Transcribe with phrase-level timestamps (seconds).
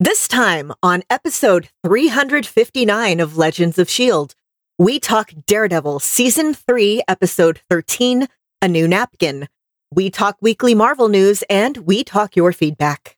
[0.00, 4.34] This time on episode 359 of Legends of S.H.I.E.L.D.,
[4.76, 8.26] we talk Daredevil Season 3, Episode 13,
[8.60, 9.46] A New Napkin.
[9.92, 13.16] We talk weekly Marvel news and we talk your feedback.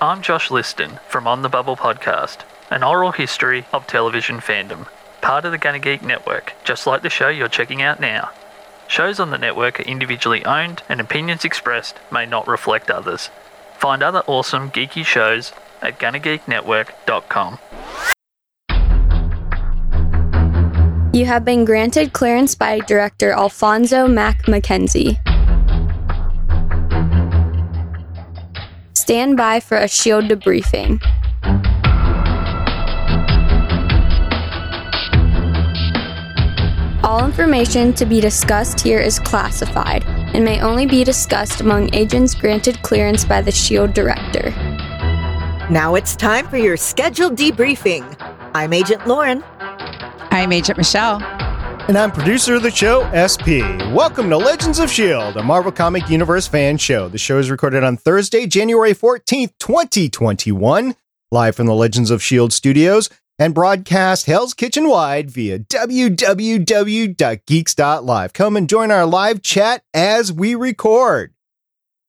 [0.00, 4.88] I'm Josh Liston from On the Bubble podcast, an oral history of television fandom,
[5.20, 8.30] part of the Gonna Geek network, just like the show you're checking out now.
[8.88, 13.28] Shows on the network are individually owned, and opinions expressed may not reflect others.
[13.82, 15.52] Find other awesome geeky shows
[15.82, 17.58] at GonnaGeekNetwork.com.
[21.12, 25.18] You have been granted clearance by director Alfonso Mack Mackenzie.
[28.94, 31.02] Stand by for a shield debriefing.
[37.02, 42.34] All information to be discussed here is classified and may only be discussed among agents
[42.34, 44.50] granted clearance by the SHIELD director.
[45.70, 48.16] Now it's time for your scheduled debriefing.
[48.54, 49.44] I'm Agent Lauren.
[49.58, 51.22] I'm Agent Michelle.
[51.88, 53.64] And I'm producer of the show, SP.
[53.92, 57.08] Welcome to Legends of S.H.I.E.L.D., a Marvel Comic Universe fan show.
[57.08, 60.94] The show is recorded on Thursday, January 14th, 2021,
[61.30, 62.52] live from the Legends of S.H.I.E.L.D.
[62.52, 63.10] studios
[63.42, 66.22] and broadcast Hell's Kitchen wide via www.geeks.live.
[68.32, 71.34] Come and join our live chat as we record.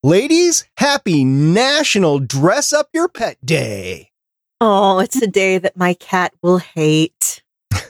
[0.04, 4.12] Ladies, happy National Dress Up Your Pet Day.
[4.62, 7.42] Oh, it's a day that my cat will hate.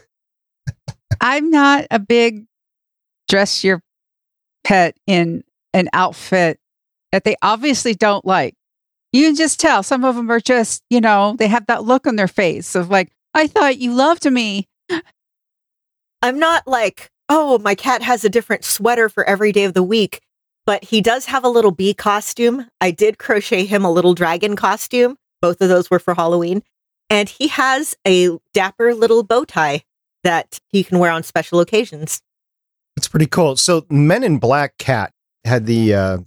[1.20, 2.46] I'm not a big
[3.28, 3.82] dress your
[4.64, 6.62] pet in an outfit
[7.12, 8.56] that they obviously don't like.
[9.12, 12.08] You can just tell some of them are just, you know, they have that look
[12.08, 14.68] on their face of like, I thought you loved me.
[16.22, 19.84] I'm not like, oh, my cat has a different sweater for every day of the
[19.84, 20.22] week,
[20.66, 22.68] but he does have a little bee costume.
[22.80, 25.18] I did crochet him a little dragon costume.
[25.42, 26.64] Both of those were for Halloween.
[27.10, 29.84] And he has a dapper little bow tie
[30.24, 32.22] that he can wear on special occasions.
[32.96, 33.58] It's pretty cool.
[33.58, 35.12] So, Men in Black Cat
[35.44, 36.18] had the uh,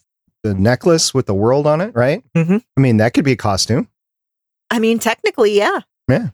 [0.43, 2.23] the necklace with the world on it, right?
[2.35, 2.59] Mm-hmm.
[2.77, 3.89] I mean, that could be a costume.
[4.71, 5.81] I mean, technically, yeah.
[6.09, 6.29] Yeah.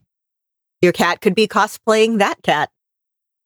[0.82, 2.70] Your cat could be cosplaying that cat.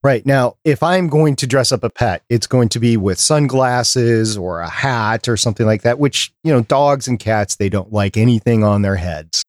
[0.02, 0.24] Right.
[0.24, 4.36] Now, if I'm going to dress up a pet, it's going to be with sunglasses
[4.36, 7.92] or a hat or something like that, which, you know, dogs and cats, they don't
[7.92, 9.42] like anything on their heads.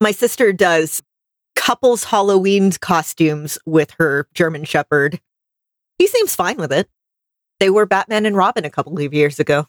[0.00, 1.02] My sister does
[1.56, 5.20] couples Halloween costumes with her German Shepherd.
[5.98, 6.88] He seems fine with it.
[7.58, 9.66] They were Batman and Robin a couple of years ago.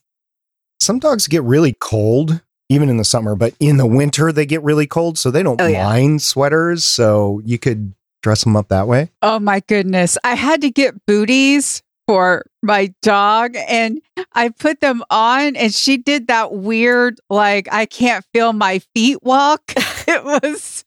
[0.79, 4.63] Some dogs get really cold, even in the summer, but in the winter, they get
[4.63, 5.17] really cold.
[5.17, 5.83] So they don't Oh, yeah.
[5.83, 6.83] mind sweaters.
[6.85, 7.93] So you could
[8.23, 9.09] dress them up that way.
[9.21, 10.17] Oh my goodness.
[10.23, 13.99] I had to get booties for my dog and
[14.33, 19.21] I put them on and she did that weird, like, I can't feel my feet
[19.23, 19.73] walk.
[20.07, 20.83] it was,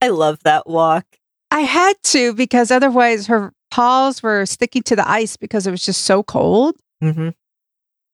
[0.00, 1.04] I love that walk.
[1.50, 5.84] I had to because otherwise her paws were sticking to the ice because it was
[5.84, 6.74] just so cold.
[7.00, 7.30] hmm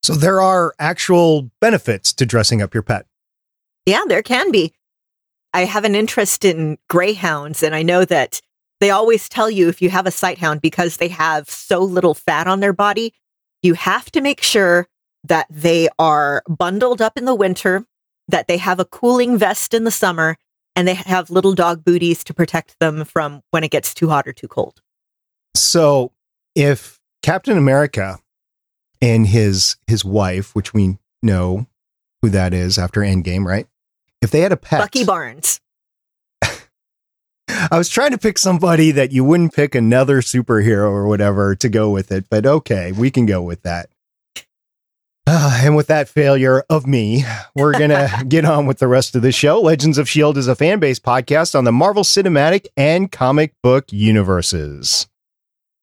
[0.02, 3.06] So there are actual benefits to dressing up your pet.
[3.86, 4.74] Yeah, there can be.
[5.52, 8.40] I have an interest in greyhounds, and I know that
[8.80, 12.46] they always tell you if you have a sighthound because they have so little fat
[12.46, 13.14] on their body,
[13.62, 14.88] you have to make sure
[15.24, 17.84] that they are bundled up in the winter,
[18.28, 20.36] that they have a cooling vest in the summer,
[20.76, 24.28] and they have little dog booties to protect them from when it gets too hot
[24.28, 24.80] or too cold.
[25.56, 26.12] So
[26.54, 28.20] if Captain America
[29.00, 31.66] and his his wife, which we know
[32.22, 33.66] who that is after Endgame, right?
[34.20, 35.60] If they had a pet, Bucky Barnes.
[36.42, 41.68] I was trying to pick somebody that you wouldn't pick another superhero or whatever to
[41.68, 43.88] go with it, but okay, we can go with that.
[45.30, 47.22] Ah, and with that failure of me,
[47.54, 49.60] we're going to get on with the rest of the show.
[49.60, 50.40] Legends of S.H.I.E.L.D.
[50.40, 55.06] is a fan based podcast on the Marvel Cinematic and comic book universes.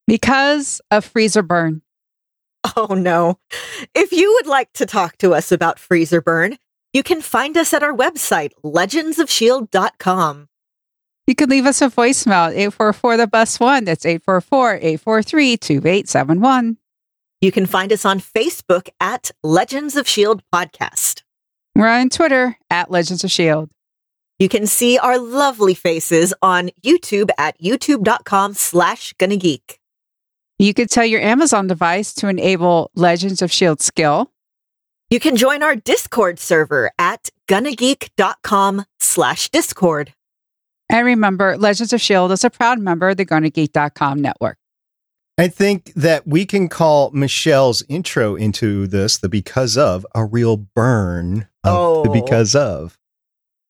[0.08, 1.82] Because of freezer burn.
[2.76, 3.38] Oh no.
[3.94, 6.58] If you would like to talk to us about freezer burn,
[6.92, 10.48] you can find us at our website, legendsofshield.com.
[11.26, 13.84] You can leave us a voicemail, 844 the bus one.
[13.84, 16.76] That's 844 843 2871.
[17.40, 21.22] You can find us on Facebook at Legends of Shield Podcast.
[21.74, 23.70] We're on Twitter at Legends of S.H.I.E.L.D.
[24.38, 29.78] You can see our lovely faces on YouTube at youtube.com slash gonna geek.
[30.58, 33.82] You could tell your Amazon device to enable Legends of S.H.I.E.L.D.
[33.82, 34.30] skill.
[35.10, 40.14] You can join our Discord server at gonnageek.com slash Discord.
[40.90, 42.32] And remember, Legends of S.H.I.E.L.D.
[42.34, 44.56] is a proud member of the GonnaGeek.com network.
[45.38, 50.56] I think that we can call Michelle's intro into this the because of a real
[50.56, 52.12] burn of the Oh.
[52.24, 52.96] because of.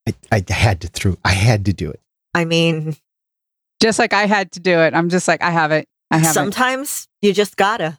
[0.09, 1.19] I, I had to through.
[1.25, 2.01] I had to do it.
[2.33, 2.95] I mean,
[3.81, 4.95] Just like I had to do it.
[4.95, 5.89] I'm just like, I have it.
[6.11, 6.35] I have it.
[6.35, 7.99] sometimes you just gotta.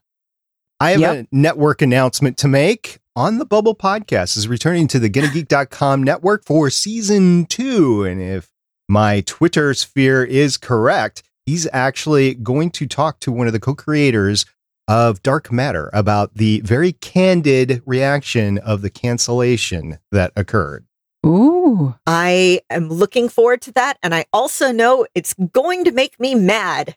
[0.79, 1.15] I have Yep.
[1.15, 2.99] a network announcement to make.
[3.15, 8.03] On the Bubble podcast is returning to the GonnaGeek.com network for season two.
[8.03, 8.49] And if
[8.87, 14.45] my Twitter sphere is correct, he's actually going to talk to one of the co-creators
[14.87, 20.85] of Dark Matter about the very candid reaction of the cancellation that occurred.
[21.25, 21.95] Ooh.
[22.05, 23.97] I am looking forward to that.
[24.03, 26.95] And I also know it's going to make me mad.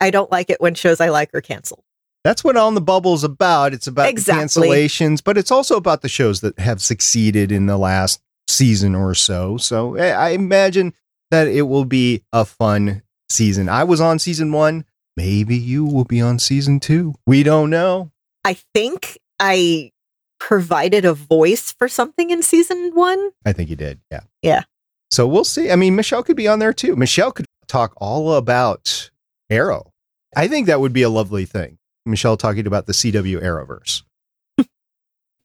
[0.00, 1.82] I don't like it when shows I like are canceled.
[2.24, 3.72] That's what On the Bubble is about.
[3.72, 4.68] It's about Exactly.
[4.68, 9.14] cancellations, but it's also about the shows that have succeeded in the last season or
[9.14, 9.56] so.
[9.56, 10.92] So eh, I imagine
[11.30, 13.68] that it will be a fun season.
[13.68, 14.84] I was on season one.
[15.16, 17.14] Maybe you will be on season two.
[17.26, 18.10] We don't know.
[18.44, 19.92] I think I
[20.38, 23.30] provided a voice for something in season one.
[23.44, 24.00] I think you did.
[24.10, 24.20] Yeah.
[24.42, 24.62] Yeah.
[25.10, 25.70] So we'll see.
[25.70, 26.96] I mean, Michelle could be on there too.
[26.96, 29.10] Michelle could talk all about
[29.50, 29.89] Arrow.
[30.36, 31.78] I think that would be a lovely thing.
[32.06, 34.02] Michelle talking about the CW Arrowverse.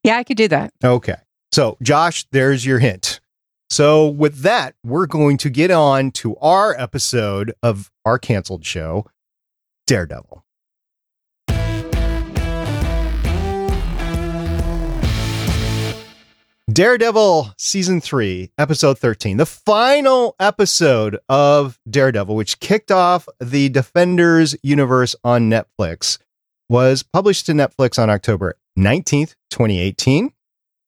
[0.03, 0.71] Yeah, I could do that.
[0.83, 1.15] Okay.
[1.51, 3.19] So, Josh, there's your hint.
[3.71, 9.07] So, with that, we're going to get on to our episode of our canceled show,
[9.87, 10.44] Daredevil.
[16.71, 24.55] Daredevil season 3, episode 13, the final episode of Daredevil, which kicked off the Defenders
[24.63, 26.17] universe on Netflix,
[26.67, 30.31] was published to Netflix on October 19th, 2018.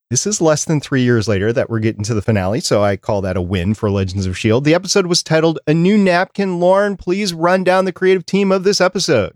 [0.09, 2.97] This is less than three years later that we're getting to the finale, so I
[2.97, 4.65] call that a win for Legends of S.H.I.E.L.D.
[4.65, 6.59] The episode was titled A New Napkin.
[6.59, 9.35] Lauren, please run down the creative team of this episode.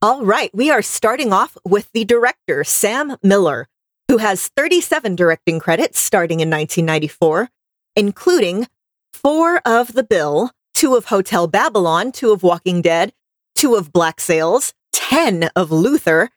[0.00, 0.50] All right.
[0.54, 3.68] We are starting off with the director, Sam Miller,
[4.08, 7.48] who has 37 directing credits starting in 1994,
[7.96, 8.66] including
[9.12, 13.12] four of The Bill, two of Hotel Babylon, two of Walking Dead,
[13.54, 16.30] two of Black Sails, 10 of Luther,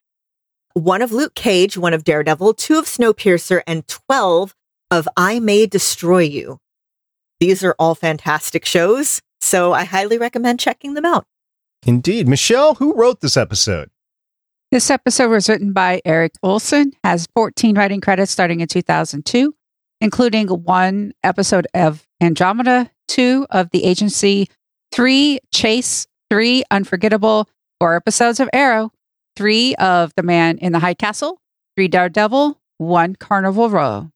[0.73, 4.53] one of Luke Cage, one of Daredevil, two of Snowpiercer, and 12
[4.91, 6.59] of I May Destroy You.
[7.39, 11.25] These are all fantastic shows, so I highly recommend checking them out.
[11.85, 12.27] Indeed.
[12.27, 13.89] Michelle, who wrote this episode?
[14.75, 19.55] This episode was written by Erik Oleson, has 14 writing credits starting in 2002,
[20.01, 24.49] including one episode of Andromeda, two of The Agency,
[24.91, 27.47] three Chase, three Unforgettable,
[27.79, 28.91] four episodes of Arrow,
[29.37, 31.39] three of The Man in the High Castle,
[31.77, 34.11] three Daredevil, one Carnival Row.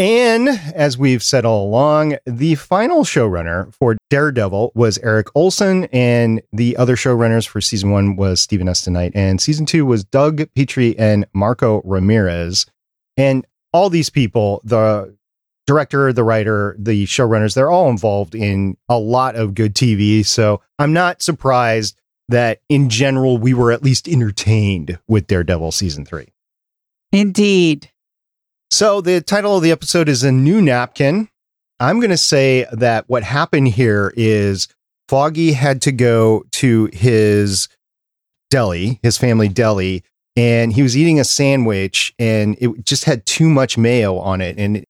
[0.00, 6.40] And as we've said all along, the final showrunner for Daredevil was Erik Oleson, and
[6.54, 8.82] the other showrunners for season one was Steven S.
[8.82, 12.64] DeKnight, and season two was Doug Petrie and Marco Ramirez.
[13.18, 15.14] And all these people, the
[15.66, 20.24] director, the writer, the showrunners, they're all involved in a lot of good TV.
[20.24, 22.00] So I'm not surprised
[22.30, 26.28] that in general, we were at least entertained with Daredevil season three.
[27.12, 27.90] Indeed.
[28.70, 31.28] So the title of the episode is A New Napkin.
[31.80, 34.68] I'm going to say that what happened here is
[35.08, 37.68] Foggy had to go to his
[38.48, 40.04] deli, his family deli,
[40.36, 44.56] and he was eating a sandwich and it just had too much mayo on it
[44.56, 44.84] and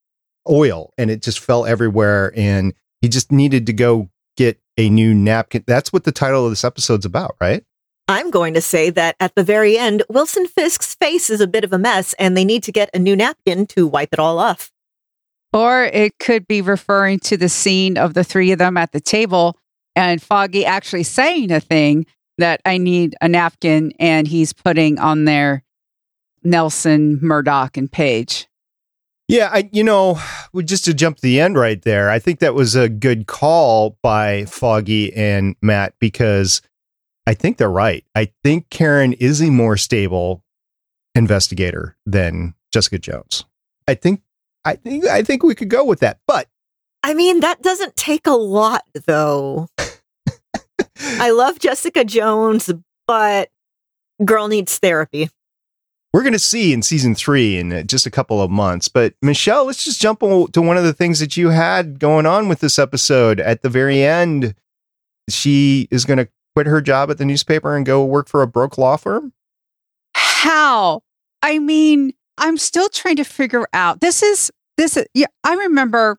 [0.48, 5.14] oil and it just fell everywhere and he just needed to go get a new
[5.14, 5.64] napkin.
[5.66, 7.64] That's what the title of this episode's about, right?
[8.10, 11.62] I'm going to say that at the very end, Wilson Fisk's face is a bit
[11.62, 14.40] of a mess and they need to get a new napkin to wipe it all
[14.40, 14.72] off.
[15.52, 19.00] Or it could be referring to the scene of the three of them at the
[19.00, 19.56] table
[19.94, 22.04] and Foggy actually saying a thing
[22.38, 25.62] that I need a napkin and he's putting on there
[26.42, 28.48] Nelson, Murdoch, and Page.
[29.28, 30.20] Yeah, I you know,
[30.64, 33.96] just to jump to the end right there, I think that was a good call
[34.02, 36.60] by Foggy and Matt because
[37.30, 38.04] I think they're right.
[38.16, 40.42] I think Karen is a more stable
[41.14, 43.44] investigator than Jessica Jones.
[43.86, 44.22] I think
[44.64, 46.18] I think I think we could go with that.
[46.26, 46.48] But
[47.04, 49.68] I mean, that doesn't take a lot, though.
[50.98, 52.68] I love Jessica Jones,
[53.06, 53.50] but
[54.24, 55.30] girl needs therapy.
[56.12, 58.88] we're going to see in season three in just a couple of months.
[58.88, 62.48] But Michelle, let's just jump to one of the things that you had going on
[62.48, 63.38] with this episode.
[63.38, 64.56] At the very end,
[65.28, 68.46] she is going to quit her job at the newspaper and go work for a
[68.46, 69.32] broke law firm.
[70.14, 71.02] How?
[71.42, 74.00] I mean, I'm still trying to figure out.
[74.00, 76.18] This is this is yeah, I remember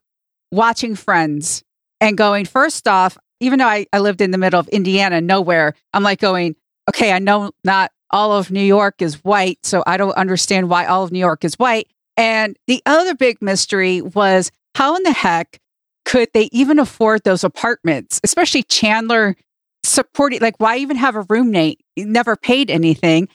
[0.51, 1.63] watching Friends
[1.99, 5.73] and going, first off, even though I, I lived in the middle of Indiana, nowhere,
[5.93, 6.55] I'm like going,
[6.89, 10.85] okay, I know not all of New York is white, so I don't understand why
[10.85, 11.87] all of New York is white.
[12.17, 15.59] And the other big mystery was how in the heck
[16.05, 19.35] could they even afford those apartments, especially Chandler
[19.83, 21.81] supporting, like, why even have a roommate?
[21.95, 23.27] He never paid anything.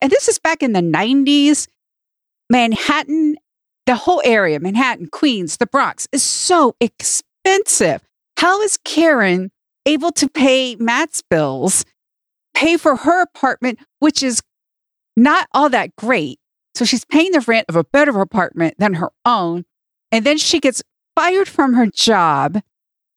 [0.00, 1.68] And this is back in the 90s.
[2.50, 3.36] Manhattan,
[3.86, 8.02] the whole area, Manhattan, Queens, the Bronx, is so expensive.
[8.38, 9.50] How is Karen
[9.86, 11.84] able to pay Matt's bills,
[12.54, 14.42] pay for her apartment, which is
[15.16, 16.38] not all that great?
[16.74, 19.64] So she's paying the rent of a better apartment than her own.
[20.10, 20.82] And then she gets
[21.16, 22.60] fired from her job.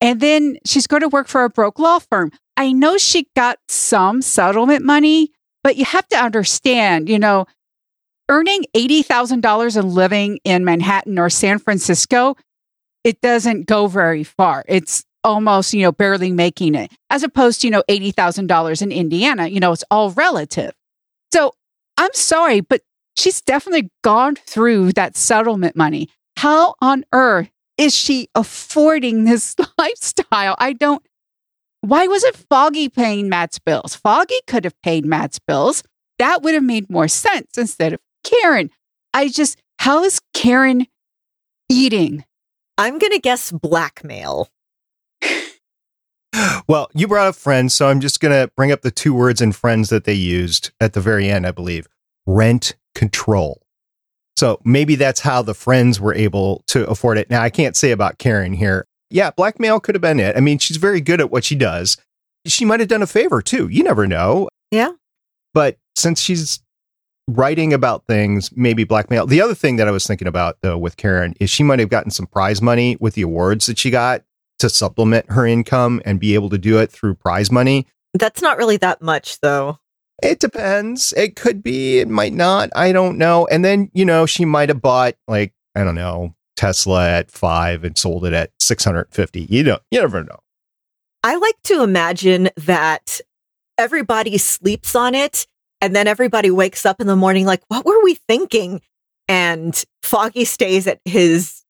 [0.00, 2.30] And then she's going to work for a broke law firm.
[2.58, 5.30] I know she got some settlement money,
[5.62, 7.46] but you have to understand, you know,
[8.28, 12.36] earning $80,000 and living in Manhattan or San Francisco,
[13.04, 14.64] it doesn't go very far.
[14.68, 19.46] It's almost, you know, barely making it, as opposed to, you know, $80,000 in Indiana.
[19.46, 20.72] You know, it's all relative.
[21.32, 21.52] So
[21.96, 22.82] I'm sorry, but
[23.16, 26.08] she's definitely gone through that settlement money.
[26.36, 30.56] How on earth is she affording this lifestyle?
[30.58, 31.02] I don't.
[31.80, 33.94] Why was it Foggy paying Matt's bills?
[33.94, 35.82] Foggy could have paid Matt's bills.
[36.18, 38.70] That would have made more sense instead of Karen.
[39.14, 40.86] I just, how is Karen
[41.68, 42.24] eating?
[42.76, 44.48] I'm going to guess blackmail.
[46.68, 49.40] Well, you brought up friends, so I'm just going to bring up the two words
[49.40, 51.88] in friends that they used at the very end, I believe
[52.26, 53.62] rent control.
[54.36, 57.30] So maybe that's how the friends were able to afford it.
[57.30, 58.86] Now, I can't say about Karen here.
[59.10, 60.36] Yeah, blackmail could have been it.
[60.36, 61.96] I mean, she's very good at what she does.
[62.46, 63.68] She might have done a favor too.
[63.68, 64.48] You never know.
[64.70, 64.92] Yeah.
[65.54, 66.60] But since she's
[67.28, 69.26] writing about things, maybe blackmail.
[69.26, 71.90] The other thing that I was thinking about though with Karen is she might have
[71.90, 74.24] gotten some prize money with the awards that she got
[74.58, 77.86] to supplement her income and be able to do it through prize money.
[78.14, 79.78] That's not really that much, though.
[80.22, 81.12] It depends.
[81.16, 82.70] It could be, it might not.
[82.74, 83.46] I don't know.
[83.50, 87.84] And then, you know, she might have bought like, I don't know, Tesla at five
[87.84, 89.46] and sold it at 650.
[89.48, 90.40] You don't, you never know.
[91.22, 93.20] I like to imagine that
[93.78, 95.46] everybody sleeps on it
[95.80, 98.80] and then everybody wakes up in the morning like, what were we thinking?
[99.28, 101.62] And Foggy stays at his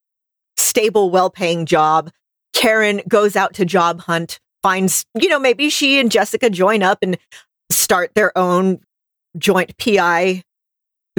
[0.57, 2.11] stable, well paying job.
[2.55, 6.99] Karen goes out to job hunt, finds, you know, maybe she and Jessica join up
[7.03, 7.19] and
[7.71, 8.81] start their own
[9.37, 10.43] joint PI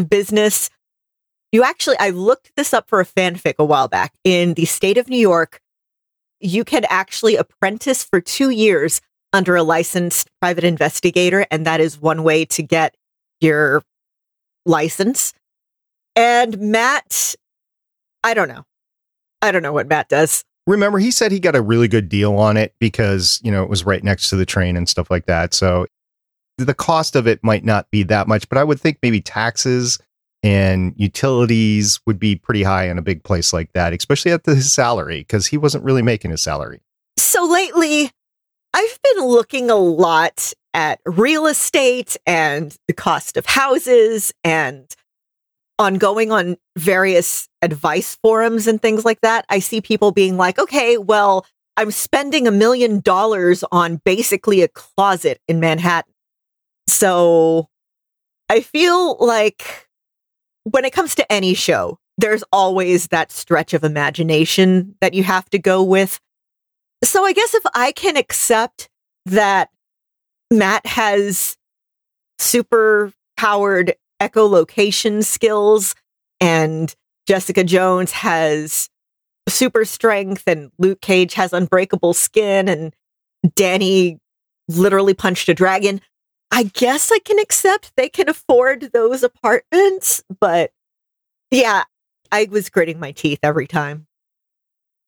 [0.09, 0.71] business.
[1.51, 4.13] You actually, I looked this up for a fanfic a while back.
[4.24, 5.62] In the state of New York,
[6.39, 9.01] you can actually apprentice for two years
[9.34, 11.46] under a licensed private investigator.
[11.51, 12.96] And that is one way to get
[13.41, 13.84] your
[14.65, 15.34] license.
[16.15, 17.36] And Matt,
[18.24, 18.63] I don't know.
[19.41, 20.44] I don't know what Matt does.
[20.68, 23.70] Remember, he said he got a really good deal on it because, you know, it
[23.70, 25.53] was right next to the train and stuff like that.
[25.53, 25.88] So
[26.58, 29.98] the cost of it might not be that much, but I would think maybe taxes
[30.43, 34.62] and utilities would be pretty high in a big place like that, especially at the,
[34.62, 36.81] salary, because he wasn't really making his salary.
[37.17, 38.12] So lately,
[38.74, 44.86] I've been looking a lot at real estate and the cost of houses and
[45.77, 49.46] on going on various advice forums and things like that.
[49.50, 51.46] I see people being like, okay, well,
[51.77, 56.13] I'm spending a million dollars on basically a closet in Manhattan.
[56.88, 57.69] So
[58.50, 59.88] I feel like
[60.71, 65.49] when it comes to any show, there's always that stretch of imagination that you have
[65.49, 66.19] to go with.
[67.03, 68.89] So I guess if I can accept
[69.25, 69.69] that
[70.51, 71.55] Matt has
[72.39, 75.95] super powered echolocation skills
[76.41, 76.93] and
[77.27, 78.89] Jessica Jones has
[79.47, 82.93] super strength and Luke Cage has unbreakable skin and
[83.55, 84.19] Danny
[84.67, 86.01] literally punched a dragon.
[86.51, 90.72] I guess I can accept they can afford those apartments, but
[91.51, 91.84] yeah,
[92.32, 94.08] I was gritting my teeth every time.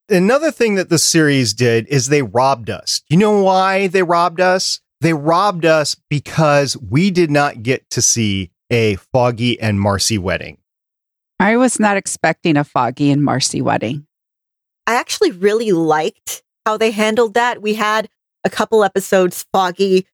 [0.09, 3.01] Another thing that the series did is they robbed us.
[3.09, 4.81] You know why they robbed us?
[4.99, 10.57] They robbed us because we did not get to see a Foggy and Marcy wedding.
[11.39, 14.05] I was not expecting a Foggy and Marcy wedding.
[14.85, 17.61] I actually really liked how they handled that.
[17.61, 18.09] We had
[18.43, 20.05] a couple episodes, Foggy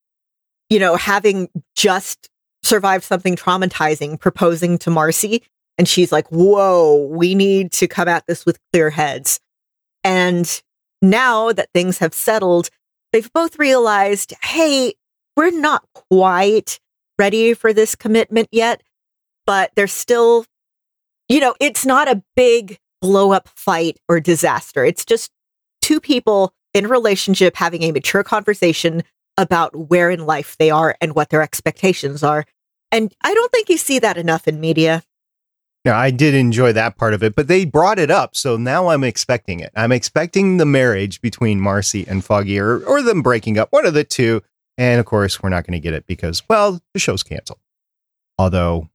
[0.70, 2.28] you know, having just
[2.62, 5.42] survived something traumatizing, proposing to Marcy.
[5.78, 9.40] And she's like, whoa, we need to come at this with clear heads.
[10.04, 10.62] And
[11.00, 12.68] now that things have settled,
[13.12, 14.94] they've both realized, hey,
[15.36, 16.80] we're not quite
[17.18, 18.82] ready for this commitment yet,
[19.46, 20.44] but there's still,
[21.28, 24.84] you know, it's not a big blow up fight or disaster.
[24.84, 25.30] It's just
[25.80, 29.02] two people in a relationship having a mature conversation
[29.38, 32.44] about where in life they are and what their expectations are.
[32.92, 35.04] And I don't think you see that enough in media.
[35.84, 38.34] Now, I did enjoy that part of it, but they brought it up.
[38.34, 39.70] So now I'm expecting it.
[39.76, 43.94] I'm expecting the marriage between Marcy and Foggy or, or them breaking up, one of
[43.94, 44.42] the two.
[44.76, 47.60] And of course, we're not going to get it because, well, the show's canceled.
[48.38, 48.90] Although,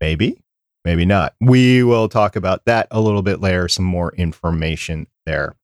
[0.00, 0.42] maybe,
[0.84, 1.34] maybe not.
[1.40, 5.54] We will talk about that a little bit later, some more information there.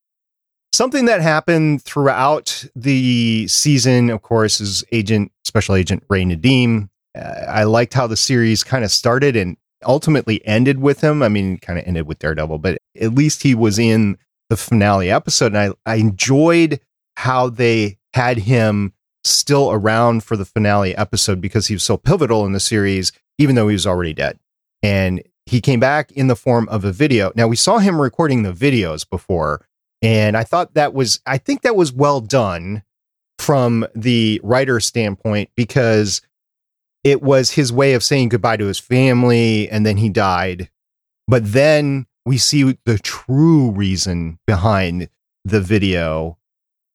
[0.74, 6.88] Something that happened throughout the season, of course, is Agent Special Agent Ray Nadeem.
[7.16, 11.22] Uh, I liked how the series kind of started and ultimately ended with him.
[11.22, 14.18] I mean, kind of ended with Daredevil, but at least he was in
[14.50, 15.54] the finale episode.
[15.54, 16.80] And I, I enjoyed
[17.18, 22.44] how they had him still around for the finale episode because he was so pivotal
[22.46, 24.40] in the series, even though he was already dead.
[24.82, 27.30] And he came back in the form of a video.
[27.36, 29.64] Now, we saw him recording the videos before,
[30.04, 32.82] and I thought that was, I think that was well done
[33.38, 36.20] from the writer standpoint because
[37.04, 40.70] it was his way of saying goodbye to his family and then he died.
[41.26, 45.08] But then we see the true reason behind
[45.44, 46.38] the video.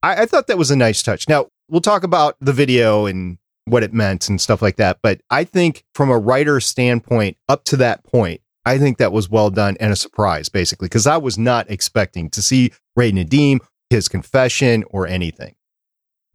[0.04, 1.28] I, I, thought that was a nice touch.
[1.28, 5.00] Now, we'll talk about the video and what it meant and stuff like that.
[5.02, 9.30] But I think from a writer standpoint, up to that point, I think that was
[9.30, 13.60] well done and a surprise, basically, because I was not expecting to see Ray Nadeem,
[13.90, 15.56] his confession, or anything.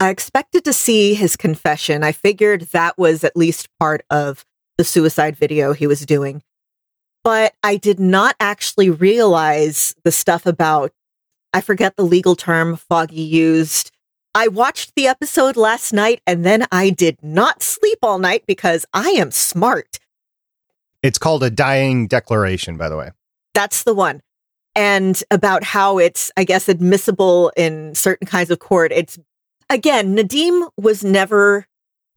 [0.00, 2.02] I expected to see his confession.
[2.02, 4.45] I figured that was at least part of
[4.76, 6.43] the suicide video he was doing.
[7.23, 10.93] But I did not actually realize the stuff about,
[11.52, 13.93] I forget the legal term Foggy used.
[14.35, 18.85] I watched the episode last night and then I did not sleep all night because
[18.93, 20.00] I am smart.
[21.04, 23.11] It's called a dying declaration, by the way.
[23.52, 24.23] That's the one.
[24.75, 28.90] And about how it's, I guess, admissible in certain kinds of court.
[28.90, 29.18] It's,
[29.68, 31.66] again, Nadeem was never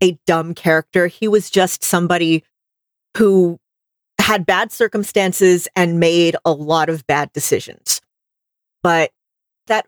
[0.01, 1.07] a dumb character.
[1.07, 2.45] He was just somebody
[3.17, 3.59] who
[4.21, 7.99] had bad circumstances and made a lot of bad decisions.
[8.83, 9.11] But
[9.67, 9.85] that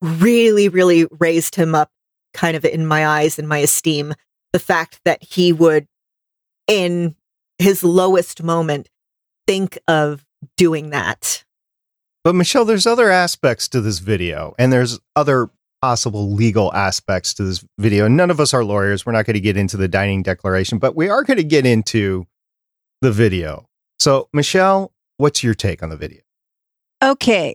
[0.00, 1.90] really, really raised him up
[2.32, 4.14] kind of in my eyes, in my esteem.
[4.54, 5.86] The fact that he would,
[6.66, 7.14] in
[7.58, 8.88] his lowest moment
[9.46, 10.24] think of
[10.56, 11.44] doing that.
[12.24, 17.44] But Michelle, there's other aspects to this video, and there's other possible legal aspects to
[17.44, 18.08] this video.
[18.08, 19.06] None of us are lawyers.
[19.06, 21.64] We're not going to get into the dying declaration, but we are going to get
[21.64, 22.26] into
[23.00, 23.66] the video.
[23.98, 26.20] So, Michelle, what's your take on the video?
[27.02, 27.54] Okay.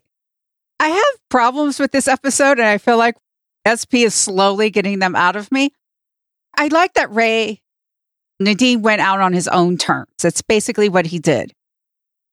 [0.80, 3.16] I have problems with this episode, and I feel like
[3.68, 5.74] SP is slowly getting them out of me.
[6.58, 7.63] I like that Ray
[8.42, 10.12] Nadeem went out on his own terms.
[10.22, 11.54] That's basically what he did.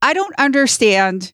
[0.02, 1.32] I don't understand.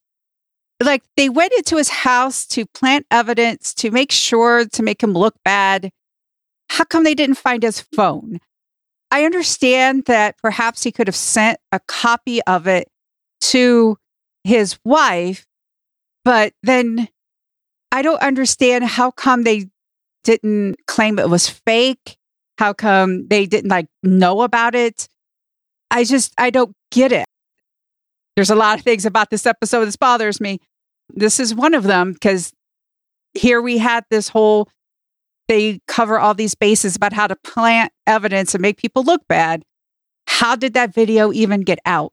[0.83, 5.13] Like, they went into his house to plant evidence to make sure to make him
[5.13, 5.91] look bad.
[6.69, 8.41] How come they didn't find his phone?
[9.11, 12.89] I understand that perhaps he could have sent a copy of it
[13.43, 13.97] to
[14.45, 15.47] his wife,
[16.25, 17.09] but then
[17.93, 19.69] I don't understand how come they
[20.25, 22.17] didn't claim it was fake
[22.59, 25.09] how come they didn't like know about it?
[25.91, 27.27] I just, I don't get it.
[28.35, 30.59] There's a lot of things about this episode that bothers me.
[31.09, 32.53] This is one of them because
[33.35, 34.69] here we had this whole,
[35.49, 39.63] they cover all these bases about how to plant evidence and make people look bad.
[40.27, 42.13] How did that video even get out?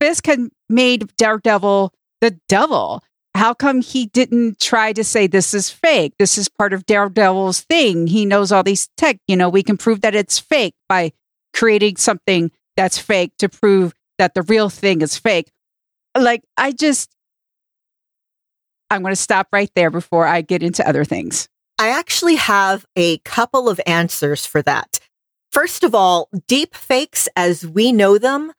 [0.00, 3.02] Fisk had made Daredevil the devil
[3.34, 6.14] how come he didn't try to say this is fake?
[6.18, 8.06] This is part of Daredevil's thing.
[8.06, 9.18] He knows all these tech.
[9.26, 11.12] You know, we can prove that it's fake by
[11.52, 15.50] creating something that's fake to prove that the real thing is fake.
[16.16, 17.10] Like, I just,
[18.90, 21.48] I'm going to stop right there before I get into other things.
[21.78, 25.00] I actually have a couple of answers for that.
[25.50, 28.52] First of all, deep fakes as we know them,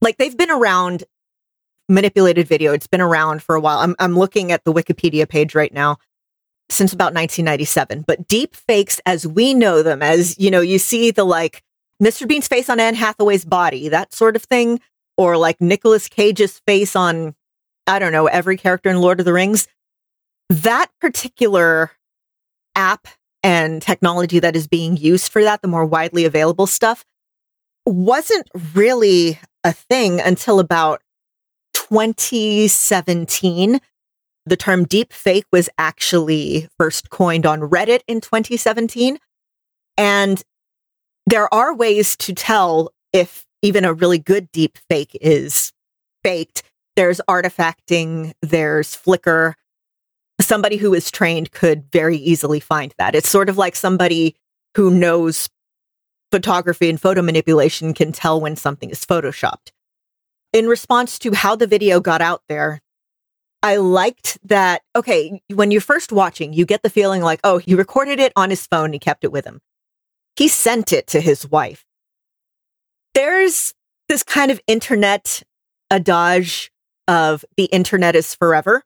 [0.00, 1.04] like they've been around
[1.88, 2.72] manipulated video.
[2.72, 3.78] It's been around for a while.
[3.78, 5.98] I'm, I'm looking at the Wikipedia page right now
[6.70, 8.04] since about 1997.
[8.06, 11.62] But deep fakes, as we know them, as you know, you see the like
[12.02, 12.26] Mr.
[12.26, 14.80] Bean's face on Anne Hathaway's body, that sort of thing,
[15.16, 17.34] or like Nicolas Cage's face on,
[17.86, 19.68] I don't know, every character in Lord of the Rings.
[20.48, 21.92] That particular
[22.74, 23.06] app
[23.42, 27.04] and technology that is being used for that, the more widely available stuff,
[27.84, 31.02] wasn't really a thing until about
[31.92, 33.78] 2017.
[34.46, 39.18] The term deep fake was actually first coined on Reddit in 2017.
[39.98, 40.42] And
[41.26, 45.72] there are ways to tell if even a really good deep fake is
[46.24, 46.62] faked.
[46.96, 49.54] There's artifacting, there's flicker.
[50.40, 53.14] Somebody who is trained could very easily find that.
[53.14, 54.34] It's sort of like somebody
[54.78, 55.50] who knows
[56.30, 59.72] photography and photo manipulation can tell when something is photoshopped.
[60.52, 62.80] In response to how the video got out there,
[63.62, 64.82] I liked that.
[64.96, 68.50] Okay, when you're first watching, you get the feeling like, oh, he recorded it on
[68.50, 69.60] his phone, he kept it with him.
[70.36, 71.84] He sent it to his wife.
[73.14, 73.74] There's
[74.08, 75.42] this kind of internet
[75.90, 76.72] adage
[77.06, 78.82] of the internet is forever.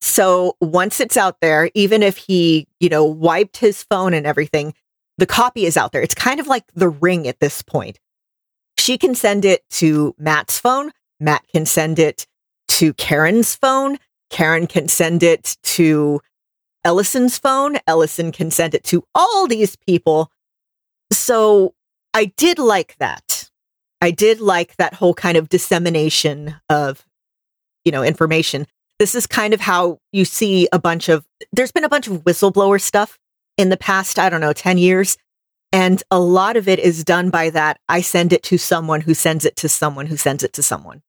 [0.00, 4.74] So once it's out there, even if he, you know, wiped his phone and everything,
[5.16, 6.02] the copy is out there.
[6.02, 7.98] It's kind of like the ring at this point.
[8.88, 10.92] She can send it to Matt's phone.
[11.20, 12.26] Matt can send it
[12.68, 13.98] to Karen's phone.
[14.30, 16.22] Karen can send it to
[16.84, 17.76] Ellison's phone.
[17.86, 20.32] Ellison can send it to all these people.
[21.12, 21.74] So
[22.14, 23.50] I did like that.
[24.00, 27.04] I did like that whole kind of dissemination of,
[27.84, 28.66] you know, information.
[28.98, 32.24] This is kind of how you see a bunch of, there's been a bunch of
[32.24, 33.18] whistleblower stuff
[33.58, 35.18] in the past, I don't know, 10 years.
[35.72, 37.78] And a lot of it is done by that.
[37.88, 41.02] I send it to someone who sends it to someone who sends it to someone.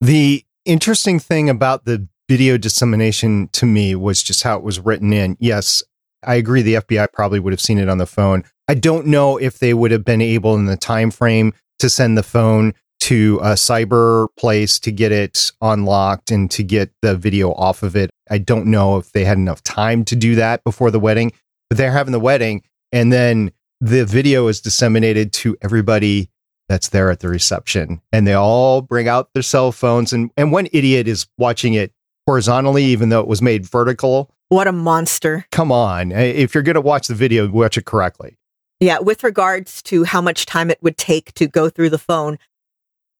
[0.00, 5.12] The interesting thing about the video dissemination to me was just how it was written
[5.12, 5.36] in.
[5.38, 5.82] Yes,
[6.24, 8.44] I agree the FBI probably would have seen it on the phone.
[8.68, 12.18] I don't know if they would have been able in the time frame to send
[12.18, 17.52] the phone to a cyber place to get it unlocked and to get the video
[17.52, 18.10] off of it.
[18.28, 21.30] I don't know if they had enough time to do that before the wedding,
[21.68, 26.30] but they're having the wedding and then the video is disseminated to everybody
[26.68, 30.50] that's there at the reception and they all bring out their cell phones and and
[30.50, 31.92] one idiot is watching it
[32.26, 34.34] horizontally even though it was made vertical.
[34.48, 35.46] What a monster.
[35.50, 36.12] Come on.
[36.12, 38.36] If you're going to watch the video watch it correctly.
[38.80, 42.38] Yeah with regards to how much time it would take to go through the phone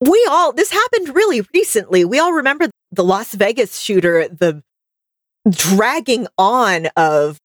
[0.01, 2.05] we all this happened really recently.
[2.05, 4.63] We all remember the las vegas shooter the
[5.49, 7.39] dragging on of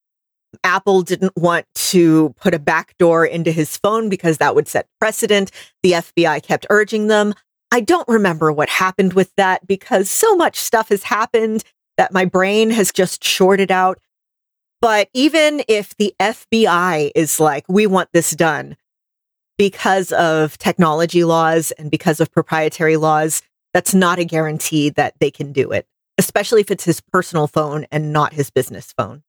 [0.64, 5.52] Apple didn't want to put a backdoor into his phone because that would set precedent.
[5.84, 7.34] The FBI kept urging them.
[7.72, 11.64] I don't remember what happened with that because so much stuff has happened
[11.98, 14.00] that my brain has just shorted out.
[14.80, 18.78] But even if the FBI is like, we want this done
[19.58, 25.30] because of technology laws and because of proprietary laws, that's not a guarantee that they
[25.30, 25.86] can do it,
[26.18, 29.24] especially if it's his personal phone and not his business phone.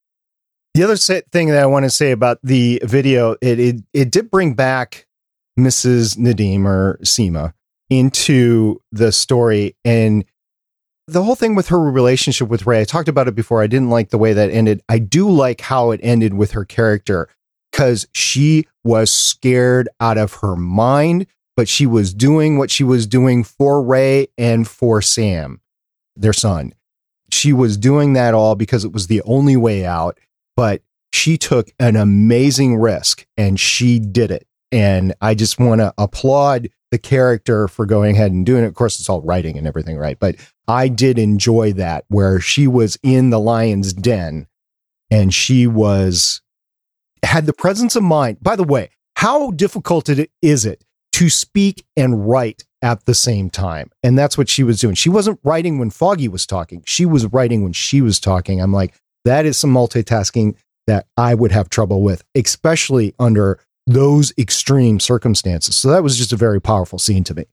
[0.74, 4.30] The other thing that I want to say about the video, it it, it did
[4.30, 5.06] bring back
[5.58, 6.16] Mrs.
[6.16, 7.52] Nadeem or Seema
[7.90, 10.24] into the story and
[11.06, 12.80] the whole thing with her relationship with Ray.
[12.80, 13.62] I talked about it before.
[13.62, 14.82] I didn't like the way that ended.
[14.88, 17.28] I do like how it ended with her character
[17.70, 23.06] because she was scared out of her mind, but she was doing what she was
[23.06, 25.60] doing for Ray and for Sam,
[26.16, 26.72] their son.
[27.30, 30.18] She was doing that all because it was the only way out
[30.56, 34.46] but she took an amazing risk and she did it.
[34.70, 38.68] And I just want to applaud the character for going ahead and doing it.
[38.68, 40.18] Of course, it's all writing and everything, right?
[40.18, 40.36] But
[40.68, 44.46] I did enjoy that where she was in the lion's den
[45.10, 46.40] and she was
[47.22, 48.38] had the presence of mind.
[48.42, 53.50] By the way, how difficult it is it to speak and write at the same
[53.50, 53.90] time?
[54.02, 54.94] And that's what she was doing.
[54.94, 56.82] She wasn't writing when Foggy was talking.
[56.86, 58.60] She was writing when she was talking.
[58.60, 60.54] I'm like, that is some multitasking
[60.86, 65.76] that I would have trouble with, especially under those extreme circumstances.
[65.76, 67.44] So that was just a very powerful scene to me.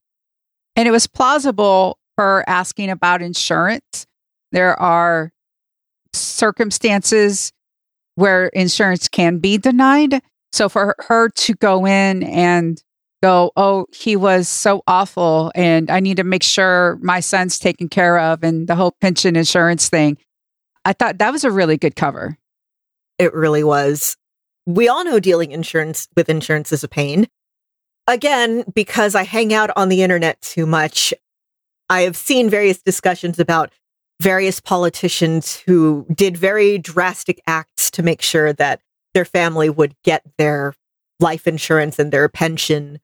[0.76, 4.06] And it was plausible for asking about insurance.
[4.52, 5.32] There are
[6.14, 7.52] circumstances
[8.16, 10.22] where insurance can be denied.
[10.52, 12.82] So for her to go in and
[13.22, 17.90] go, oh, he was so awful, and I need to make sure my son's taken
[17.90, 20.18] care of, and the whole pension insurance thing.
[20.90, 22.36] I thought that was a really good cover.
[23.20, 24.18] It really was.
[24.66, 27.28] We all know dealing insurance with insurance is a pain.
[28.08, 31.14] Again, because I hang out on the internet too much,
[31.92, 33.72] I have seen various discussions about
[34.20, 38.82] various politicians who did very drastic acts to make sure that
[39.14, 40.74] their family would get their
[41.20, 43.00] life insurance and their pension.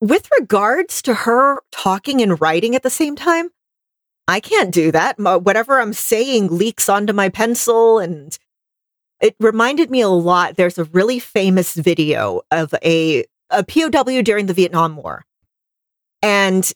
[0.00, 3.50] With regards to her talking and writing at the same time,
[4.28, 5.18] I can't do that.
[5.18, 7.98] Whatever I'm saying leaks onto my pencil.
[7.98, 8.38] And
[9.20, 10.56] it reminded me a lot.
[10.56, 15.24] There's a really famous video of a, a POW during the Vietnam War.
[16.22, 16.70] And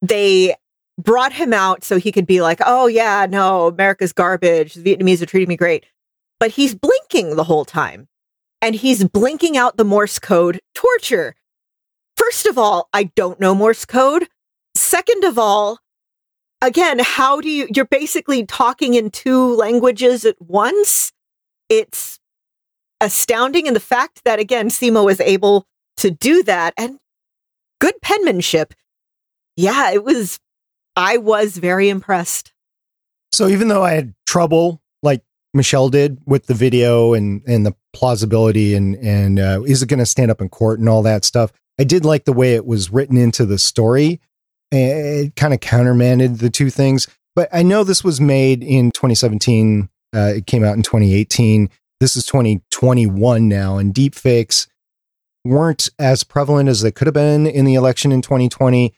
[0.00, 0.54] they
[0.96, 4.74] brought him out so he could be like, oh, yeah, no, America's garbage.
[4.74, 5.84] The Vietnamese are treating me great.
[6.38, 8.06] But he's blinking the whole time.
[8.62, 11.34] And he's blinking out the Morse code torture.
[12.16, 14.28] First of all, I don't know Morse code.
[14.74, 15.78] Second of all,
[16.62, 21.12] again, how do you, you're basically talking in two languages at once.
[21.68, 22.18] It's
[23.00, 23.66] astounding.
[23.66, 25.66] And the fact that, again, Seema was able
[25.98, 26.98] to do that and
[27.80, 28.74] good penmanship.
[29.56, 30.38] yeah, it was,
[30.94, 32.52] I was very impressed.
[33.32, 37.74] So even though I had trouble, like Michelle did, with the video and and the
[37.92, 41.24] plausibility and and uh, is it going to stand up in court and all that
[41.24, 44.20] stuff, I did like the way it was written into the story.
[44.76, 47.08] It kind of countermanded the two things.
[47.34, 49.88] But I know this was made in 2017.
[50.14, 51.68] Uh, it came out in 2018.
[52.00, 54.66] This is 2021 now, and deepfakes
[55.44, 58.94] weren't as prevalent as they could have been in the election in 2020,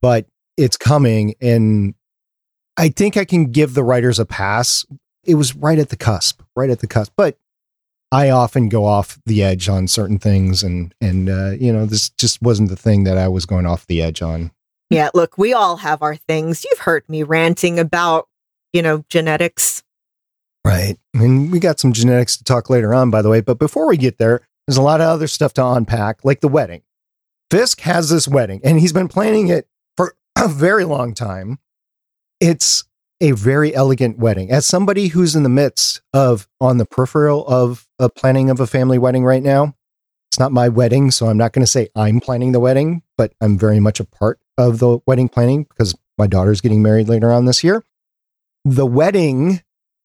[0.00, 1.34] but it's coming.
[1.40, 1.94] And
[2.76, 4.84] I think I can give the writers a pass.
[5.24, 7.12] It was right at the cusp, right at the cusp.
[7.16, 7.36] But
[8.10, 12.10] I often go off the edge on certain things, and and uh, you know this
[12.10, 14.50] just wasn't the thing that I was going off the edge on.
[14.92, 16.64] Yeah, look, we all have our things.
[16.64, 18.28] You've heard me ranting about,
[18.72, 19.82] you know, genetics.
[20.64, 20.98] Right.
[21.14, 23.40] And we got some genetics to talk later on, by the way.
[23.40, 26.48] But before we get there, there's a lot of other stuff to unpack, like the
[26.48, 26.82] wedding.
[27.50, 31.58] Fisk has this wedding, and he's been planning it for a very long time.
[32.40, 32.84] It's
[33.20, 34.50] a very elegant wedding.
[34.50, 38.66] As somebody who's in the midst of, on the peripheral of a planning of a
[38.66, 39.74] family wedding right now,
[40.30, 43.32] it's not my wedding, so I'm not going to say I'm planning the wedding, but
[43.40, 47.32] I'm very much a part of the wedding planning because my daughter's getting married later
[47.32, 47.84] on this year.
[48.64, 49.62] The wedding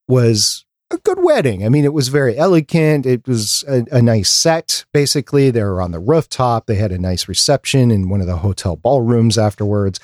[0.07, 1.65] was a good wedding.
[1.65, 3.05] I mean, it was very elegant.
[3.05, 5.51] It was a, a, nice set, basically.
[5.51, 6.65] They were on the rooftop.
[6.65, 9.99] They had a nice reception in one of the hotel ballrooms afterwards.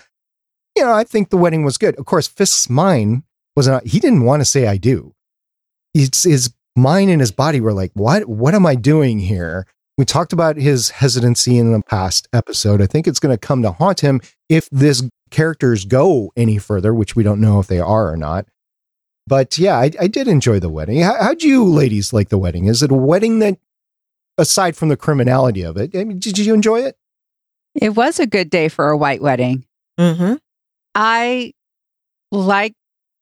[0.75, 1.95] You know, I think the wedding was good.
[1.97, 3.23] Of course, Fisk's mind
[3.55, 5.13] was not, he didn't want to say I do.
[5.93, 9.67] It's his mind and his body were like, what, what am I doing here?
[9.97, 12.81] We talked about his hesitancy in the past episode.
[12.81, 16.93] I think it's going to come to haunt him if this characters go any further,
[16.93, 18.47] which we don't know if they are or not.
[19.27, 21.01] But yeah, I, I did enjoy the wedding.
[21.01, 22.65] How, how'd you ladies like the wedding?
[22.65, 23.57] Is it a wedding that,
[24.37, 26.97] aside from the criminality of it, I mean, did you enjoy it?
[27.75, 29.65] It was a good day for a white wedding.
[29.99, 30.35] Mm-hmm.
[30.95, 31.53] I
[32.31, 32.73] like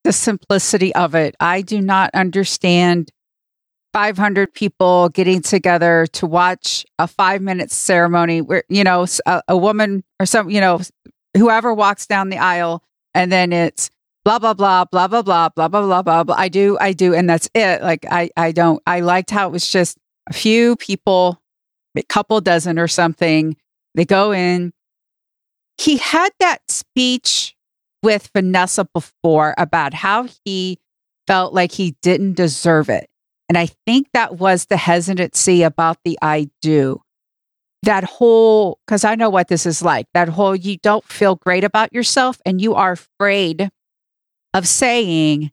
[0.04, 1.36] the simplicity of it.
[1.40, 3.12] I do not understand
[3.94, 9.58] 500 people getting together to watch a five minute ceremony where, you know, a, a,
[9.58, 10.82] woman or some, you know,
[11.36, 13.90] whoever walks down the aisle and then it's
[14.24, 16.36] blah, blah, blah, blah, blah, blah, blah, blah, blah, blah, blah.
[16.36, 17.14] I do, I do.
[17.14, 17.82] And that's it.
[17.82, 19.98] Like, I, I don't, I liked how it was just
[20.30, 21.42] a few people,
[21.96, 23.58] a couple dozen or something.
[23.96, 24.74] They go in.
[25.78, 27.56] He had that speech
[28.04, 30.80] with Vanessa before about how he
[31.28, 33.11] felt like he didn't deserve it
[33.52, 37.02] and I think that was the hesitancy about the I do.
[37.84, 41.66] That whole, because I know what this is like, that whole you don't feel great
[41.66, 43.70] about yourself and you are afraid
[44.54, 45.52] of saying,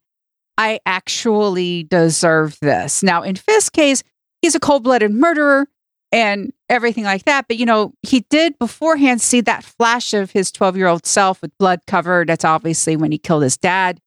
[0.56, 3.02] I actually deserve this.
[3.02, 4.04] Now, in Fisk's case,
[4.42, 5.66] he's a cold blooded murderer
[6.12, 7.48] and everything like that.
[7.48, 11.42] But, you know, he did beforehand see that flash of his 12 year old self
[11.42, 12.28] with blood covered.
[12.28, 14.00] That's obviously when he killed his dad.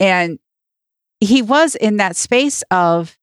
[0.00, 0.40] And
[1.20, 3.16] he was in that space of,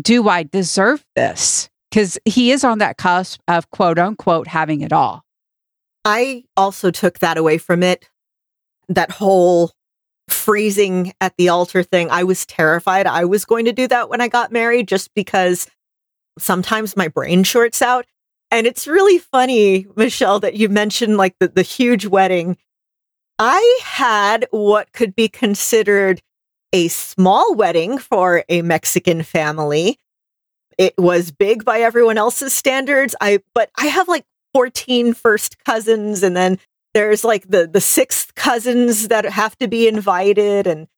[0.00, 1.68] do I deserve this?
[1.90, 5.24] Because he is on that cusp of quote unquote having it all.
[6.04, 8.08] I also took that away from it.
[8.88, 9.70] That whole
[10.28, 12.10] freezing at the altar thing.
[12.10, 15.66] I was terrified I was going to do that when I got married just because
[16.38, 18.06] sometimes my brain shorts out.
[18.50, 22.56] And it's really funny, Michelle, that you mentioned like the, the huge wedding.
[23.38, 26.22] I had what could be considered
[26.74, 29.96] a small wedding for a Mexican family.
[30.76, 33.14] It was big by everyone else's standards.
[33.20, 36.58] I but I have like 14 first cousins and then
[36.92, 40.88] there's like the the sixth cousins that have to be invited and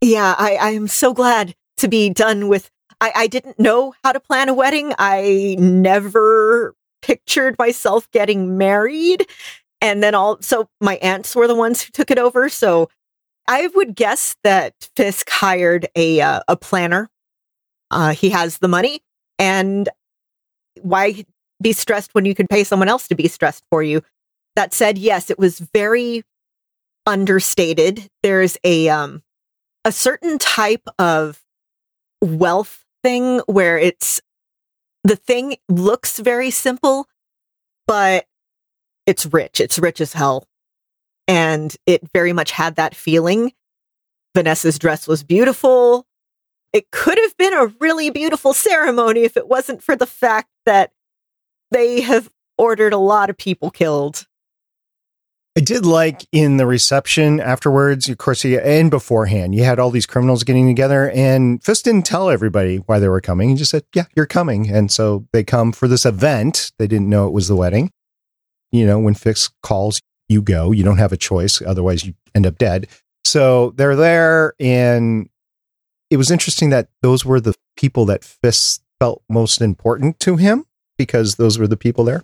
[0.00, 2.68] yeah, I I am so glad to be done with
[3.00, 4.92] I, I didn't know how to plan a wedding.
[4.98, 9.28] I never pictured myself getting married.
[9.80, 12.48] And then all so my aunts were the ones who took it over.
[12.48, 12.88] So
[13.48, 17.08] I would guess that Fisk hired a uh, a planner.
[17.90, 19.00] Uh, he has the money,
[19.38, 19.88] and
[20.82, 21.24] why
[21.62, 24.02] be stressed when you can pay someone else to be stressed for you?
[24.56, 26.24] That said, yes, it was very
[27.06, 28.08] understated.
[28.22, 29.22] There's a um
[29.84, 31.42] a certain type of
[32.20, 34.20] wealth thing where it's
[35.04, 37.06] the thing looks very simple,
[37.86, 38.26] but
[39.06, 39.60] it's rich.
[39.60, 40.48] It's rich as hell
[41.28, 43.52] and it very much had that feeling.
[44.34, 46.06] Vanessa's dress was beautiful.
[46.72, 50.92] It could have been a really beautiful ceremony if it wasn't for the fact that
[51.70, 54.26] they have ordered a lot of people killed.
[55.56, 60.04] I did like in the reception afterwards, of course, and beforehand, you had all these
[60.04, 63.48] criminals getting together, and Fisk didn't tell everybody why they were coming.
[63.48, 64.70] He just said, Yeah, you're coming.
[64.70, 66.72] And so they come for this event.
[66.78, 67.90] They didn't know it was the wedding.
[68.70, 70.72] You know, when Fisk calls, you go.
[70.72, 71.62] You don't have a choice.
[71.62, 72.88] Otherwise, you end up dead.
[73.24, 74.54] So they're there.
[74.60, 75.28] And
[76.10, 80.64] it was interesting that those were the people that Fisk felt most important to him
[80.96, 82.22] because those were the people there.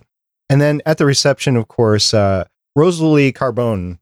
[0.49, 3.99] And then at the reception, of course, uh, Rosalie Carbone.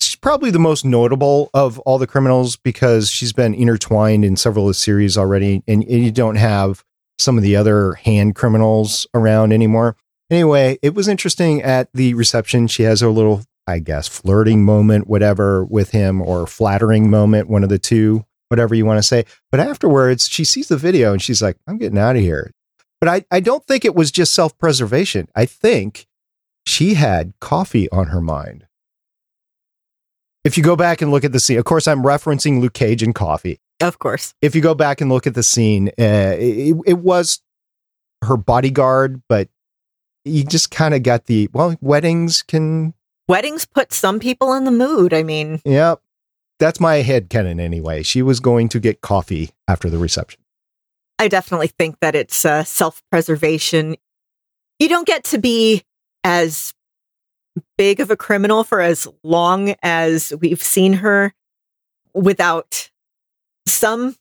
[0.00, 4.66] She's probably the most notable of all the criminals because she's been intertwined in several
[4.66, 6.84] of the series already, and, and you don't have
[7.18, 9.96] some of the other hand criminals around anymore.
[10.30, 12.66] Anyway, it was interesting at the reception.
[12.66, 17.62] She has a little, I guess, flirting moment, whatever, with him, or flattering moment, one
[17.62, 19.24] of the two, whatever you want to say.
[19.50, 22.50] But afterwards, she sees the video and she's like, I'm getting out of here.
[23.00, 25.28] But I, I don't think it was just self preservation.
[25.34, 26.06] I think
[26.66, 28.66] she had coffee on her mind.
[30.44, 33.02] If you go back and look at the scene, of course, I'm referencing Luke Cage
[33.02, 33.58] and coffee.
[33.80, 34.32] Of course.
[34.40, 37.40] If you go back and look at the scene, uh, it, it was
[38.22, 39.48] her bodyguard, but
[40.26, 42.94] you just kind of got the well, weddings can.
[43.28, 45.12] Weddings put some people in the mood.
[45.12, 46.00] I mean, Yep.
[46.58, 48.02] That's my head canon anyway.
[48.02, 50.40] She was going to get coffee after the reception.
[51.18, 53.96] I definitely think that it's uh, self preservation.
[54.78, 55.82] You don't get to be
[56.24, 56.74] as
[57.76, 61.34] big of a criminal for as long as we've seen her
[62.14, 62.90] without
[63.66, 64.16] some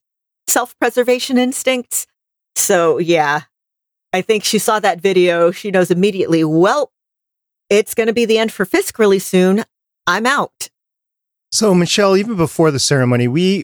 [0.47, 2.07] self preservation instincts.
[2.55, 3.41] So, yeah,
[4.15, 5.51] I think she saw that video.
[5.51, 6.89] She knows immediately, well,
[7.69, 9.65] it's going to be the end for Fisk really soon.
[10.07, 10.69] I'm out.
[11.51, 13.63] So, Michelle, even before the ceremony, we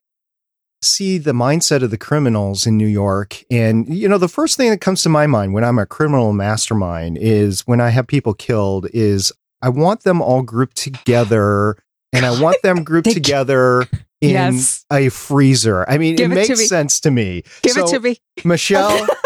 [0.81, 3.43] see the mindset of the criminals in New York.
[3.49, 6.33] And, you know, the first thing that comes to my mind when I'm a criminal
[6.33, 11.77] mastermind is when I have people killed, is I want them all grouped together
[12.11, 13.83] and I want them grouped They- together
[14.19, 14.85] in Yes.
[14.91, 15.89] a freezer.
[15.89, 17.43] I mean, Give it makes sense to me.
[17.61, 18.17] Give So, it to me.
[18.43, 19.07] Michelle,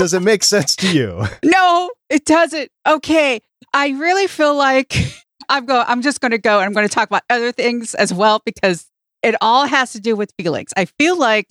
[0.00, 1.26] does it make sense to you?
[1.44, 2.70] No, it doesn't.
[2.88, 3.42] Okay.
[3.74, 4.96] I really feel like
[5.50, 7.94] I'm go I'm just going to go and I'm going to talk about other things
[7.94, 8.88] as well because
[9.22, 10.70] it all has to do with feelings.
[10.74, 11.48] I feel like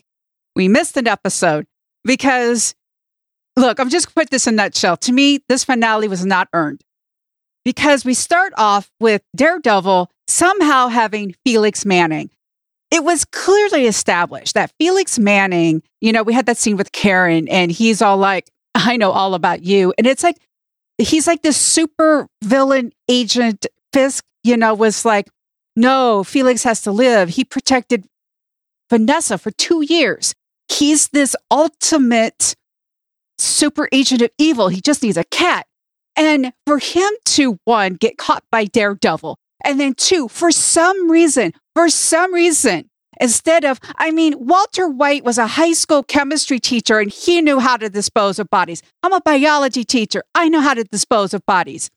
[0.56, 1.68] we missed an episode
[2.04, 2.74] because
[3.56, 4.98] look, I'm just put this in a nutshell.
[4.98, 6.82] To me, this finale was not earned.
[7.64, 12.32] Because we start off with Daredevil somehow having Felix Manning.
[12.92, 17.48] It was clearly established that Felix Manning, you know, we had that scene with Karen
[17.48, 19.94] and he's all like, I know all about you.
[19.98, 20.38] And it's like,
[20.98, 23.68] he's like this super villain agent.
[23.92, 25.28] Fisk, you know, was like,
[25.76, 27.30] no, Felix has to live.
[27.30, 28.06] He protected
[28.90, 30.34] Vanessa for two years.
[30.68, 32.56] He's this ultimate
[33.38, 34.68] super agent of evil.
[34.68, 35.66] He just needs a cat.
[36.16, 41.54] And for him to, one, get caught by Daredevil, and then two, for some reason,
[41.80, 42.90] for some reason,
[43.22, 47.58] instead of, I mean, Walter White was a high school chemistry teacher and he knew
[47.58, 48.84] how to dispose of bodies.
[49.02, 50.24] I'm a biology teacher.
[50.36, 51.90] I know how to dispose of bodies.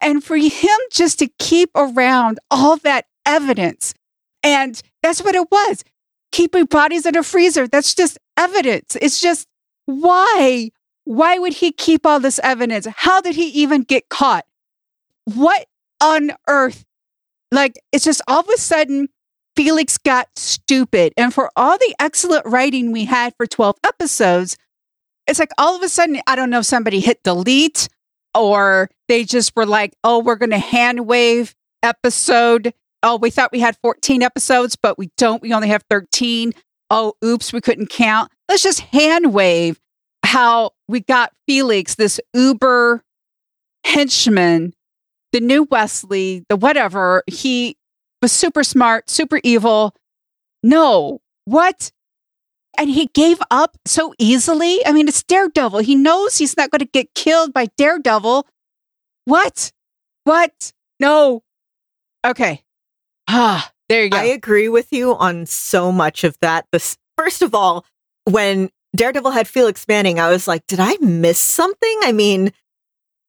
[0.00, 3.92] And for him just to keep around all that evidence,
[4.42, 5.84] and that's what it was
[6.32, 7.68] keeping bodies in a freezer.
[7.68, 8.96] That's just evidence.
[9.02, 9.46] It's just
[9.84, 10.70] why?
[11.04, 12.86] Why would he keep all this evidence?
[12.86, 14.46] How did he even get caught?
[15.26, 15.66] What
[16.02, 16.86] on earth?
[17.52, 19.08] Like, it's just all of a sudden,
[19.56, 21.12] Felix got stupid.
[21.16, 24.56] And for all the excellent writing we had for 12 episodes,
[25.26, 27.88] it's like all of a sudden, I don't know, somebody hit delete
[28.34, 32.74] or they just were like, oh, we're going to hand wave episode.
[33.02, 35.42] Oh, we thought we had 14 episodes, but we don't.
[35.42, 36.52] We only have 13.
[36.90, 38.30] Oh, oops, we couldn't count.
[38.48, 39.80] Let's just hand wave
[40.24, 43.02] how we got Felix, this Uber
[43.84, 44.72] henchman,
[45.32, 47.22] the new Wesley, the whatever.
[47.26, 47.76] He
[48.22, 49.94] was super smart, super evil.
[50.62, 51.90] No, what?
[52.78, 54.84] And he gave up so easily.
[54.84, 55.78] I mean, it's Daredevil.
[55.80, 58.46] He knows he's not going to get killed by Daredevil.
[59.24, 59.72] What?
[60.24, 60.72] What?
[61.00, 61.42] No.
[62.24, 62.62] Okay.
[63.28, 64.18] Ah, there you go.
[64.18, 66.66] I agree with you on so much of that.
[66.70, 67.86] This, first of all,
[68.24, 71.98] when Daredevil had Felix Manning, I was like, did I miss something?
[72.02, 72.52] I mean,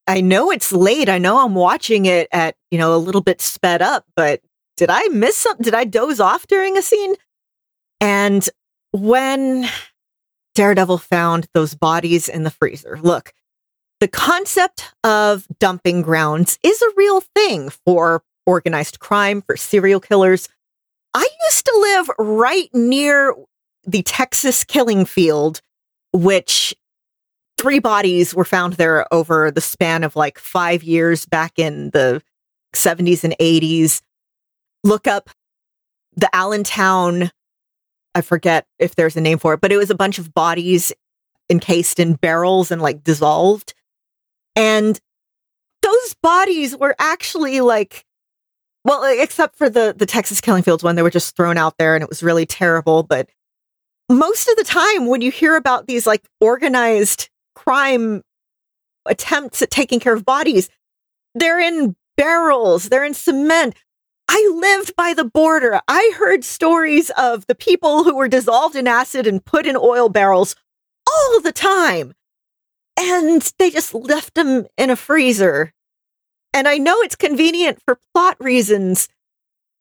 [0.06, 1.08] I know it's late.
[1.08, 4.40] I know I'm watching it at, you know, a little bit sped up, but
[4.78, 5.64] did I miss something?
[5.64, 7.14] Did I doze off during a scene?
[8.00, 8.48] And
[8.92, 9.68] when
[10.54, 13.32] Daredevil found those bodies in the freezer, look,
[14.00, 20.48] the concept of dumping grounds is a real thing for organized crime, for serial killers.
[21.12, 23.34] I used to live right near
[23.84, 25.60] the Texas killing field,
[26.12, 26.74] which
[27.58, 32.22] three bodies were found there over the span of like five years back in the
[32.74, 34.00] 70s and 80s.
[34.84, 35.30] Look up
[36.16, 37.30] the Allenstown,
[38.14, 40.92] I forget if there's a name for it, but it was a bunch of bodies
[41.50, 43.74] encased in barrels and like dissolved.
[44.56, 44.98] And
[45.82, 48.04] those bodies were actually like
[48.84, 51.94] Well, except for the the Texas Killing Fields one, they were just thrown out there
[51.94, 53.02] and it was really terrible.
[53.02, 53.28] But
[54.08, 58.22] most of the time, when you hear about these like organized crime
[59.06, 60.68] attempts at taking care of bodies,
[61.34, 63.74] they're in barrels, they're in cement.
[64.28, 65.80] I lived by the border.
[65.88, 70.08] I heard stories of the people who were dissolved in acid and put in oil
[70.08, 70.54] barrels
[71.10, 72.14] all the time.
[72.98, 75.72] And they just left them in a freezer.
[76.52, 79.08] And I know it's convenient for plot reasons,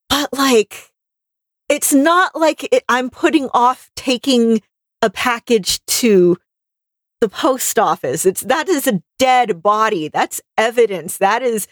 [0.10, 0.92] but like,
[1.70, 4.62] it's not like it, I'm putting off taking
[5.02, 6.38] a package to
[7.20, 8.26] the post office.
[8.26, 10.08] It's that is a dead body.
[10.08, 11.18] That's evidence.
[11.18, 11.68] That is,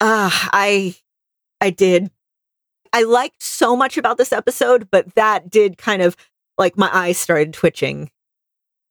[0.00, 0.96] ah, uh, I,
[1.60, 2.10] I did.
[2.92, 6.16] I liked so much about this episode, but that did kind of
[6.58, 8.10] like my eyes started twitching.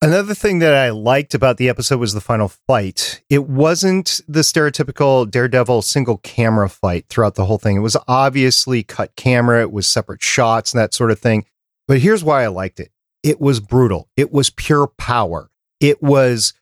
[0.02, 3.24] Another thing that I liked about the episode was the final fight.
[3.30, 7.78] It wasn't the stereotypical Daredevil single camera fight throughout the whole thing.
[7.78, 11.46] It was obviously cut camera, it was separate shots and that sort of thing.
[11.88, 12.92] But here's why I liked it
[13.24, 15.50] it was brutal, it was pure power,
[15.80, 16.54] it was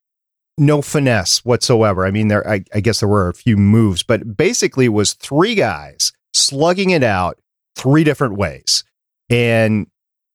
[0.58, 2.06] no finesse whatsoever.
[2.06, 5.56] I mean, there, I, I guess there were a few moves, but basically, was three
[5.56, 7.40] guys slugging it out
[7.76, 8.84] three different ways.
[9.30, 9.88] And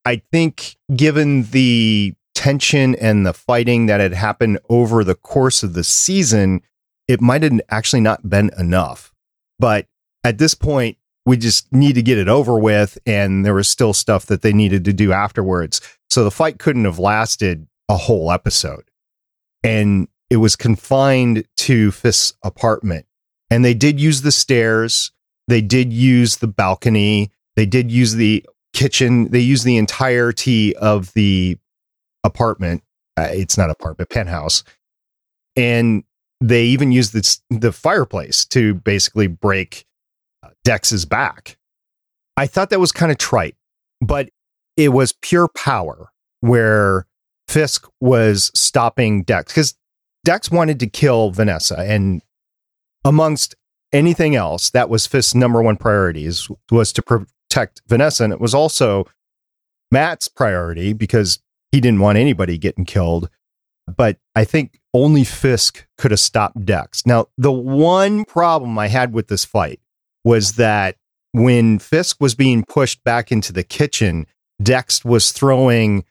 [0.05, 5.73] I think, given the tension and the fighting that had happened over the course of
[5.73, 6.61] the season,
[7.07, 9.13] it might have actually not been enough.
[9.57, 9.87] But
[10.23, 12.97] at this point, we just need to get it over with.
[13.05, 15.81] And there was still stuff that they needed to do afterwards.
[16.09, 18.88] So the fight couldn't have lasted a whole episode.
[19.63, 23.05] And it was confined to Fisk's apartment.
[23.49, 25.11] And they did use the stairs.
[25.47, 27.31] They did use the balcony.
[27.55, 29.31] They did use the kitchen.
[29.31, 31.57] They used the entirety of the
[32.23, 32.83] apartment.
[33.17, 34.63] Uh, it's not apartment, penthouse.
[35.55, 36.03] And
[36.39, 39.85] they even used the, the fireplace to basically break
[40.43, 41.57] uh, Dex's back.
[42.37, 43.55] I thought that was kind of trite,
[43.99, 44.29] but
[44.77, 47.05] it was pure power where
[47.49, 49.75] Fisk was stopping Dex because
[50.23, 51.77] Dex wanted to kill Vanessa.
[51.79, 52.21] And
[53.03, 53.55] amongst
[53.91, 58.23] anything else, that was Fisk's number one priorities was to protect Vanessa.
[58.23, 59.05] And it was also
[59.91, 61.39] Matt's priority because
[61.71, 63.29] he didn't want anybody getting killed.
[63.87, 67.03] But I think only Fisk could have stopped Dex.
[67.05, 69.79] Now, the one problem I had with this fight
[70.23, 70.97] was that
[71.31, 74.27] when Fisk was being pushed back into the kitchen,
[74.61, 76.05] Dex was throwing,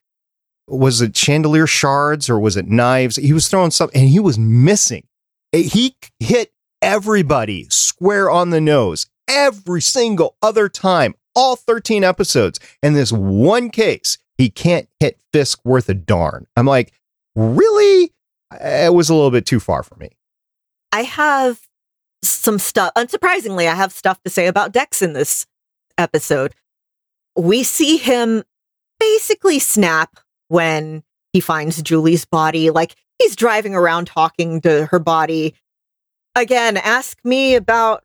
[0.69, 3.17] was it chandelier shards or was it knives?
[3.17, 5.07] He was throwing something and he was missing.
[5.53, 6.53] He hit
[6.83, 12.61] everybody square on the nose every single other time, all 13 episodes.
[12.83, 16.47] And this one case, he can't hit Fisk worth a darn.
[16.57, 16.93] I'm like,
[17.35, 18.13] really?
[18.61, 20.11] It was a little bit too far for me.
[20.93, 21.61] I have
[22.23, 22.93] some stuff.
[22.97, 25.47] Unsurprisingly, I have stuff to say about Dex in this
[25.97, 26.55] episode.
[27.37, 28.43] We see him
[28.99, 30.19] basically snap
[30.49, 32.71] when he finds Julie's body.
[32.71, 35.55] Like he's driving around talking to her body.
[36.35, 38.05] Again, ask me about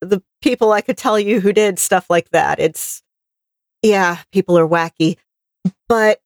[0.00, 2.60] the people I could tell you who did stuff like that.
[2.60, 3.02] It's,
[3.82, 5.16] yeah, people are wacky.
[5.88, 6.20] But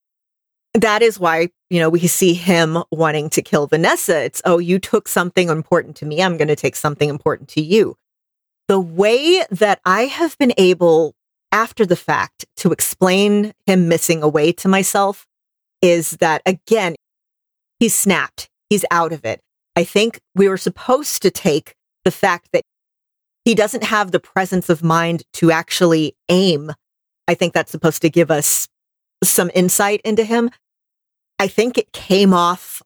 [0.75, 4.25] that is why, you know, we see him wanting to kill Vanessa.
[4.25, 6.23] It's, oh, you took something important to me.
[6.23, 7.97] I'm going to take something important to you.
[8.69, 11.15] The way that I have been able,
[11.53, 15.27] after the fact, to explain him missing away to myself
[15.83, 16.95] is that, again,
[17.79, 18.49] he's snapped.
[18.71, 19.41] He's out of it.
[19.77, 21.75] I think we were supposed to take
[22.05, 22.63] the fact that
[23.45, 26.73] he doesn't have the presence of mind to actually aim.
[27.27, 28.69] I think that's supposed to give us
[29.23, 30.51] some insight into him.
[31.39, 32.83] I think it came off,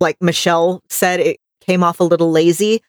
[0.00, 2.82] like Michelle said, it came off a little lazy.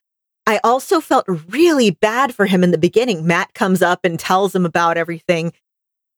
[0.46, 3.26] I also felt really bad for him in the beginning.
[3.26, 5.54] Matt comes up and tells him about everything.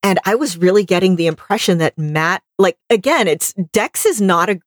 [0.05, 4.49] And I was really getting the impression that Matt, like, again, it's Dex is not
[4.49, 4.59] a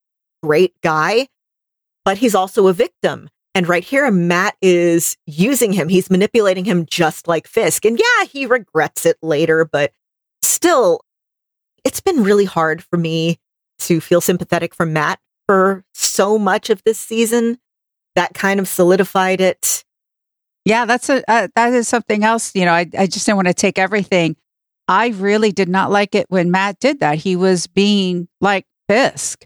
[0.42, 1.28] great guy,
[2.04, 3.30] but he's also a victim.
[3.54, 5.88] And right here, Matt is using him.
[5.88, 7.84] He's manipulating him just like Fisk.
[7.84, 9.92] And yeah, he regrets it later, but
[10.42, 11.02] still,
[11.84, 13.38] it's been really hard for me
[13.78, 17.60] to feel sympathetic for Matt for so much of this season.
[18.16, 19.84] That kind of solidified it.
[20.64, 22.56] Yeah, that's a uh, that is something else.
[22.56, 24.34] You know, I I just didn't want to take everything.
[24.88, 27.18] I really did not like it when Matt did that.
[27.18, 29.44] He was being like Fisk.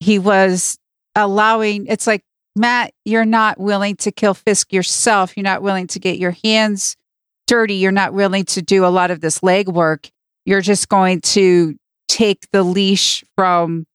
[0.00, 0.78] He was
[1.16, 1.86] allowing.
[1.86, 2.22] It's like
[2.54, 5.36] Matt, you're not willing to kill Fisk yourself.
[5.36, 6.96] You're not willing to get your hands
[7.46, 7.74] dirty.
[7.74, 10.10] You're not willing to do a lot of this legwork
[10.48, 11.76] you're just going to
[12.08, 13.86] take the leash from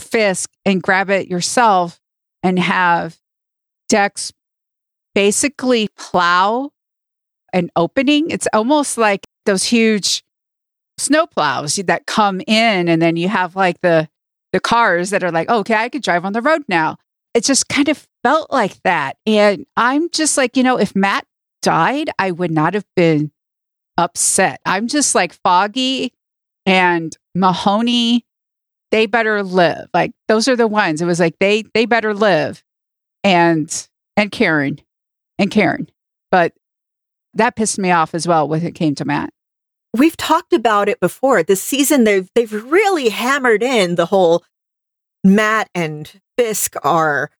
[0.00, 2.00] Fisk and grab it yourself
[2.42, 3.16] and have
[3.88, 4.32] Dex
[5.14, 6.70] basically plow
[7.52, 8.28] an opening.
[8.30, 10.22] It's almost like those huge
[11.00, 14.08] snowplows that come in and then you have like the
[14.52, 16.96] the cars that are like, oh, okay, I could drive on the road now.
[17.34, 19.16] It just kind of felt like that.
[19.26, 21.26] And I'm just like, you know, if Matt
[21.60, 23.30] died, I would not have been
[23.98, 24.60] upset.
[24.64, 26.12] I'm just like Foggy
[26.64, 28.24] and Mahoney,
[28.90, 29.88] they better live.
[29.92, 31.02] Like those are the ones.
[31.02, 32.62] It was like they they better live.
[33.24, 34.78] And and Karen.
[35.38, 35.88] And Karen.
[36.30, 36.52] But
[37.34, 39.30] that pissed me off as well when it came to Matt.
[39.98, 41.42] We've talked about it before.
[41.42, 44.44] This season they've they've really hammered in the whole
[45.24, 47.30] Matt and Fisk are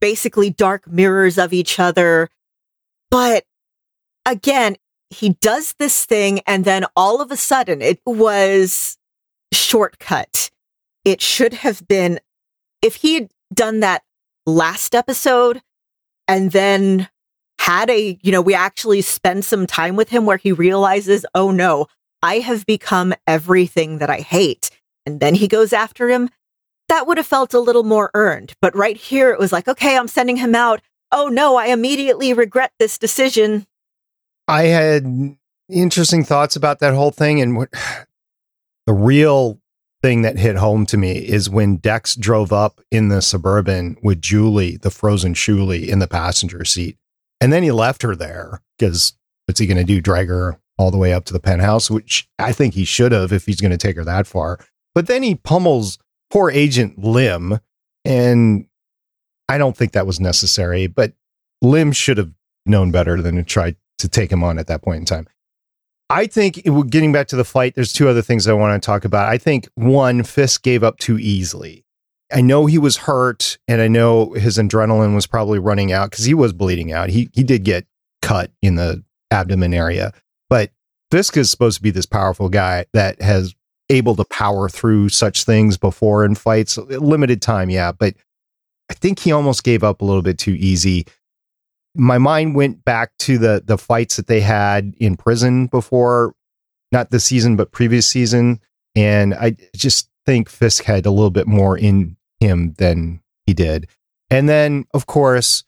[0.00, 2.30] basically dark mirrors of each other.
[3.10, 3.44] But
[4.24, 4.76] again,
[5.10, 8.96] he does this thing and then all of a sudden it was
[9.52, 10.50] shortcut.
[11.04, 12.18] It should have been
[12.82, 14.02] if he had done that
[14.46, 15.60] last episode
[16.26, 17.08] and then
[17.58, 21.50] had a, you know, we actually spend some time with him where he realizes, oh
[21.50, 21.86] no,
[22.22, 24.70] I have become everything that I hate.
[25.04, 26.30] And then he goes after him.
[26.88, 28.54] That would have felt a little more earned.
[28.60, 30.80] But right here, it was like, okay, I'm sending him out.
[31.12, 33.66] Oh no, I immediately regret this decision.
[34.48, 35.36] I had
[35.68, 37.40] interesting thoughts about that whole thing.
[37.40, 37.70] And what
[38.86, 39.60] the real
[40.02, 44.20] thing that hit home to me is when Dex drove up in the suburban with
[44.20, 46.96] Julie, the frozen Shuli, in the passenger seat.
[47.40, 49.14] And then he left her there because
[49.46, 50.00] what's he going to do?
[50.00, 53.32] Drag her all the way up to the penthouse, which I think he should have
[53.32, 54.58] if he's going to take her that far.
[54.94, 55.98] But then he pummels
[56.30, 57.60] poor agent Lim.
[58.04, 58.66] And
[59.48, 61.12] I don't think that was necessary, but
[61.62, 62.32] Lim should have
[62.66, 65.26] known better than to try to take him on at that point in time.
[66.08, 68.84] I think it, getting back to the fight, there's two other things I want to
[68.84, 69.28] talk about.
[69.28, 71.84] I think one, Fisk gave up too easily.
[72.32, 76.24] I know he was hurt and I know his adrenaline was probably running out because
[76.24, 77.08] he was bleeding out.
[77.08, 77.86] He he did get
[78.20, 80.12] cut in the abdomen area.
[80.48, 80.70] But
[81.10, 83.54] Fisk is supposed to be this powerful guy that has
[83.88, 86.76] able to power through such things before in fights.
[86.78, 88.14] Limited time, yeah, but
[88.90, 91.06] I think he almost gave up a little bit too easy.
[91.94, 96.34] My mind went back to the the fights that they had in prison before,
[96.92, 98.60] not this season, but previous season.
[98.94, 103.88] And I just think Fisk had a little bit more in him than he did.
[104.30, 105.64] And then, of course,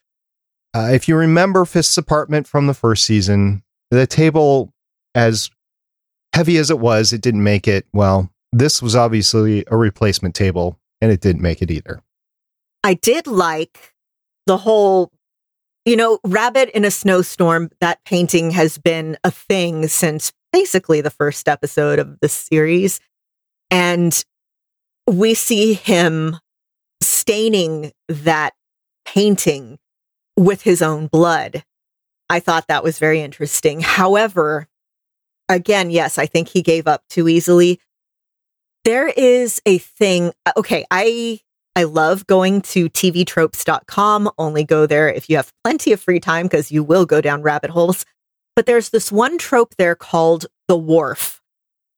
[0.74, 4.72] uh, if you remember Fisk's apartment from the first season, the table,
[5.14, 5.50] as
[6.34, 7.86] heavy as it was, it didn't make it.
[7.92, 12.02] Well, this was obviously a replacement table, and it didn't make it either.
[12.84, 13.94] I did like
[14.46, 15.10] the whole,
[15.84, 17.70] you know, Rabbit in a Snowstorm.
[17.80, 23.00] That painting has been a thing since basically the first episode of the series.
[23.70, 24.24] And
[25.06, 26.36] we see him
[27.00, 28.54] staining that
[29.04, 29.78] painting
[30.36, 31.64] with his own blood.
[32.30, 33.80] I thought that was very interesting.
[33.80, 34.68] However,
[35.48, 37.80] again, yes, I think he gave up too easily.
[38.84, 40.32] There is a thing.
[40.56, 41.40] Okay, I
[41.76, 44.30] I love going to tvtropes.com.
[44.36, 47.42] Only go there if you have plenty of free time because you will go down
[47.42, 48.04] rabbit holes.
[48.56, 51.40] But there's this one trope there called the Worf.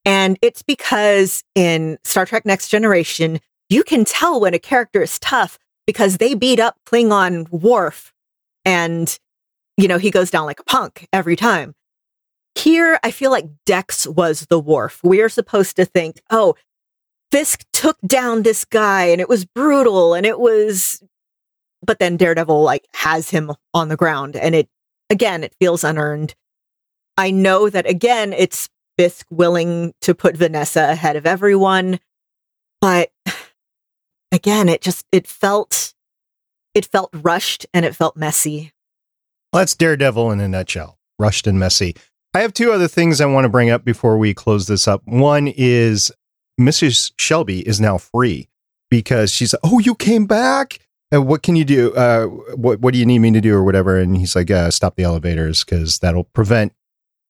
[0.04, 5.18] And it's because in Star Trek Next Generation, you can tell when a character is
[5.18, 8.12] tough because they beat up Klingon Worf
[8.64, 9.18] and,
[9.80, 11.74] you know, he goes down like a punk every time.
[12.54, 15.00] Here, I feel like Dex was the Worf.
[15.02, 16.56] We are supposed to think, oh,
[17.30, 21.02] Fisk took down this guy and it was brutal and it was,
[21.84, 24.68] but then Daredevil like has him on the ground and it,
[25.08, 26.34] again, it feels unearned.
[27.16, 28.68] I know that again, it's
[28.98, 32.00] Fisk willing to put Vanessa ahead of everyone,
[32.80, 33.12] but
[34.32, 35.94] again, it just, it felt,
[36.74, 38.72] it felt rushed and it felt messy.
[39.52, 41.96] Well, that's Daredevil in a nutshell, rushed and messy.
[42.34, 45.02] I have two other things I want to bring up before we close this up.
[45.04, 46.12] One is
[46.60, 47.12] Mrs.
[47.18, 48.48] Shelby is now free
[48.90, 50.78] because she's, oh, you came back.
[51.10, 51.92] And what can you do?
[51.94, 53.98] Uh, what What do you need me to do, or whatever?
[53.98, 56.72] And he's like, uh, stop the elevators because that'll prevent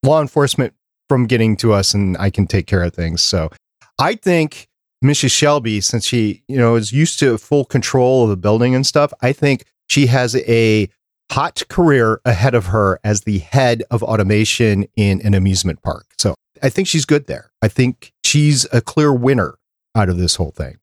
[0.02, 0.74] law enforcement
[1.08, 3.22] from getting to us, and I can take care of things.
[3.22, 3.50] So,
[3.98, 4.68] I think
[5.02, 5.30] Mrs.
[5.30, 9.14] Shelby, since she, you know, is used to full control of the building and stuff,
[9.22, 10.90] I think she has a
[11.30, 16.06] hot career ahead of her as the head of automation in an amusement park.
[16.18, 17.52] So I think she's good there.
[17.62, 19.56] I think she's a clear winner
[19.94, 20.78] out of this whole thing.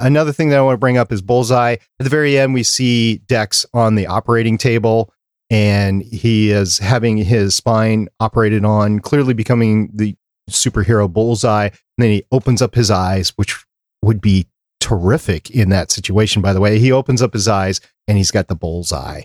[0.00, 1.72] Another thing that I want to bring up is Bullseye.
[1.72, 5.12] At the very end, we see Dex on the operating table
[5.50, 10.16] and he is having his spine operated on, clearly becoming the
[10.50, 11.66] superhero Bullseye.
[11.66, 13.64] And then he opens up his eyes, which
[14.02, 14.46] would be
[14.80, 16.78] terrific in that situation, by the way.
[16.78, 19.22] He opens up his eyes and he's got the bullseye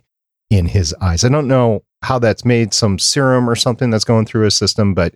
[0.49, 1.23] in his eyes.
[1.23, 4.93] I don't know how that's made, some serum or something that's going through his system,
[4.93, 5.13] but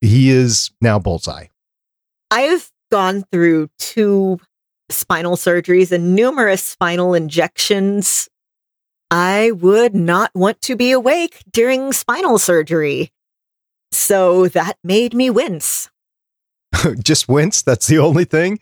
[0.00, 1.46] he is now Bullseye.
[2.30, 4.38] I've gone through two
[4.90, 8.28] spinal surgeries and numerous spinal injections.
[9.10, 13.12] I would not want to be awake during spinal surgery.
[13.90, 15.90] So that made me wince.
[17.02, 17.62] Just wince?
[17.62, 18.58] That's the only thing?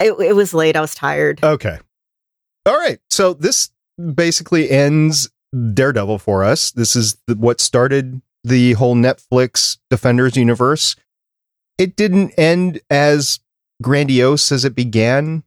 [0.00, 0.76] It, it was late.
[0.76, 1.42] I was tired.
[1.42, 1.78] Okay.
[2.66, 2.98] All right.
[3.10, 3.70] So this
[4.14, 5.30] basically ends
[5.74, 6.70] Daredevil for us.
[6.70, 10.96] This is the, what started the whole Netflix Defenders universe.
[11.78, 13.40] It didn't end as
[13.82, 15.42] grandiose as it began,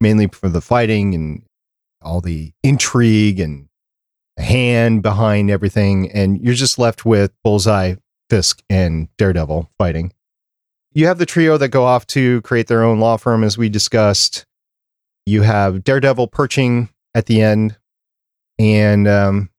[0.00, 1.42] mainly for the fighting and
[2.02, 3.68] all the intrigue and
[4.38, 6.10] hand behind everything.
[6.12, 7.96] And you're just left with Bullseye,
[8.30, 10.12] Fisk, and Daredevil fighting.
[10.92, 13.68] You have the trio that go off to create their own law firm, as we
[13.68, 14.46] discussed.
[15.26, 17.76] You have Daredevil perching at the end.
[18.58, 19.50] And um,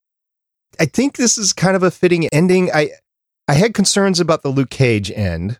[0.79, 2.71] I think this is kind of a fitting ending.
[2.71, 2.91] I
[3.49, 5.59] I had concerns about the Luke Cage end.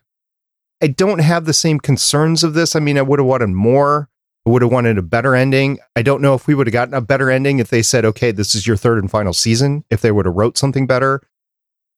[0.82, 2.76] I don't have the same concerns of this.
[2.76, 4.08] I mean, I would have wanted more.
[4.46, 5.78] I would have wanted a better ending.
[5.96, 8.30] I don't know if we would have gotten a better ending if they said, "Okay,
[8.30, 11.20] this is your third and final season." If they would have wrote something better,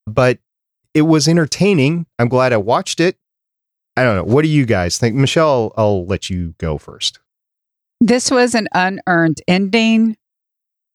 [0.07, 0.39] but
[0.93, 2.07] it was entertaining.
[2.17, 3.17] I'm glad I watched it.
[3.95, 4.23] I don't know.
[4.23, 5.73] What do you guys think, Michelle?
[5.77, 7.19] I'll let you go first.
[8.01, 10.17] This was an unearned ending.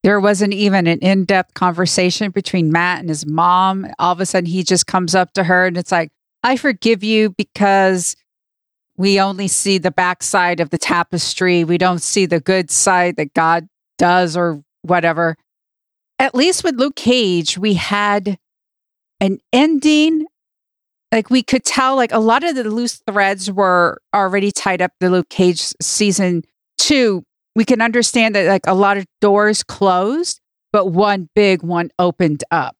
[0.02, 3.86] There wasn't even an in depth conversation between Matt and his mom.
[4.00, 6.10] All of a sudden, he just comes up to her and it's like,
[6.42, 8.16] I forgive you because
[8.96, 11.62] we only see the backside of the tapestry.
[11.62, 15.36] We don't see the good side that God does or whatever.
[16.18, 18.36] At least with Luke Cage, we had
[19.20, 20.26] an ending.
[21.12, 24.90] Like we could tell, like a lot of the loose threads were already tied up
[24.98, 26.42] the Luke Cage season
[26.86, 27.24] two,
[27.56, 30.40] we can understand that like a lot of doors closed,
[30.72, 32.76] but one big one opened up.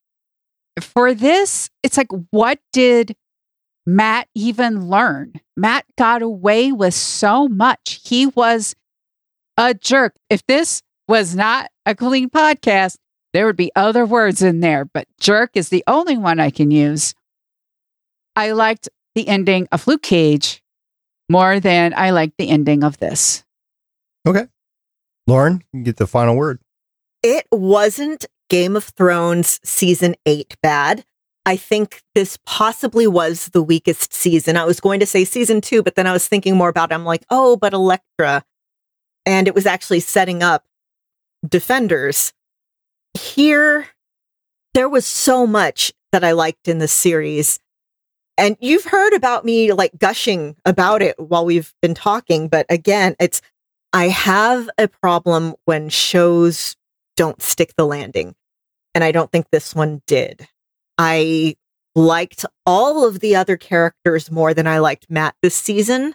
[0.79, 3.15] For this, it's like, what did
[3.85, 5.33] Matt even learn?
[5.57, 7.99] Matt got away with so much.
[8.05, 8.75] He was
[9.57, 10.15] a jerk.
[10.29, 12.97] If this was not a clean podcast,
[13.33, 16.71] there would be other words in there, but jerk is the only one I can
[16.71, 17.13] use.
[18.35, 20.61] I liked the ending of Luke Cage
[21.27, 23.43] more than I liked the ending of this.
[24.27, 24.47] Okay.
[25.25, 26.59] Lauren, you get the final word.
[27.23, 31.05] It wasn't Game of Thrones season eight bad.
[31.45, 34.57] I think this possibly was the weakest season.
[34.57, 36.95] I was going to say season two, but then I was thinking more about it.
[36.95, 38.43] I'm like, oh, but Elektra.
[39.25, 40.65] And it was actually setting up
[41.47, 42.33] Defenders.
[43.13, 43.87] Here,
[44.73, 47.59] there was so much that I liked in the series.
[48.37, 52.49] And you've heard about me like gushing about it while we've been talking.
[52.49, 53.41] But again, it's
[53.97, 56.75] I have a problem when shows
[57.15, 58.35] don't stick the landing.
[58.93, 60.47] And I don't think this one did.
[60.99, 61.55] I
[61.95, 66.13] liked all of the other characters more than I liked Matt this season.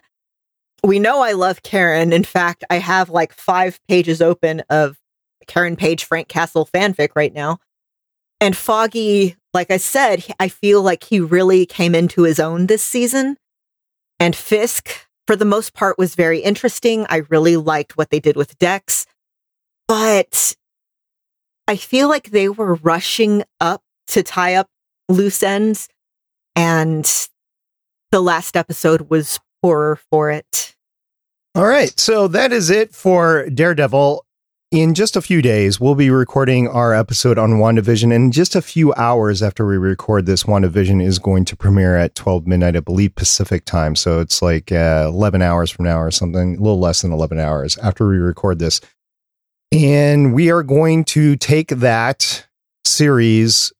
[0.81, 2.13] We know I love Karen.
[2.13, 4.97] In fact, I have like five pages open of
[5.47, 7.57] Karen Page Frank Castle fanfic right now.
[8.39, 12.81] And Foggy, like I said, I feel like he really came into his own this
[12.81, 13.35] season.
[14.21, 17.05] And Fisk, for the most part was very interesting.
[17.09, 19.05] I really liked what they did with Dex,
[19.87, 20.55] but
[21.67, 24.67] I feel like they were rushing up to tie up
[25.09, 25.87] loose ends
[26.55, 27.05] and
[28.11, 30.75] the last episode was poorer for it.
[31.55, 31.97] All right.
[31.99, 34.25] So that is it for Daredevil
[34.73, 38.11] in just a few days, we'll be recording our episode on WandaVision.
[38.11, 42.15] And just a few hours after we record this, WandaVision is going to premiere at
[42.15, 43.95] 12 midnight, I believe, Pacific time.
[43.95, 47.39] So it's like uh, 11 hours from now or something, a little less than 11
[47.39, 48.81] hours after we record this.
[49.71, 52.47] And we are going to take that
[52.83, 53.71] series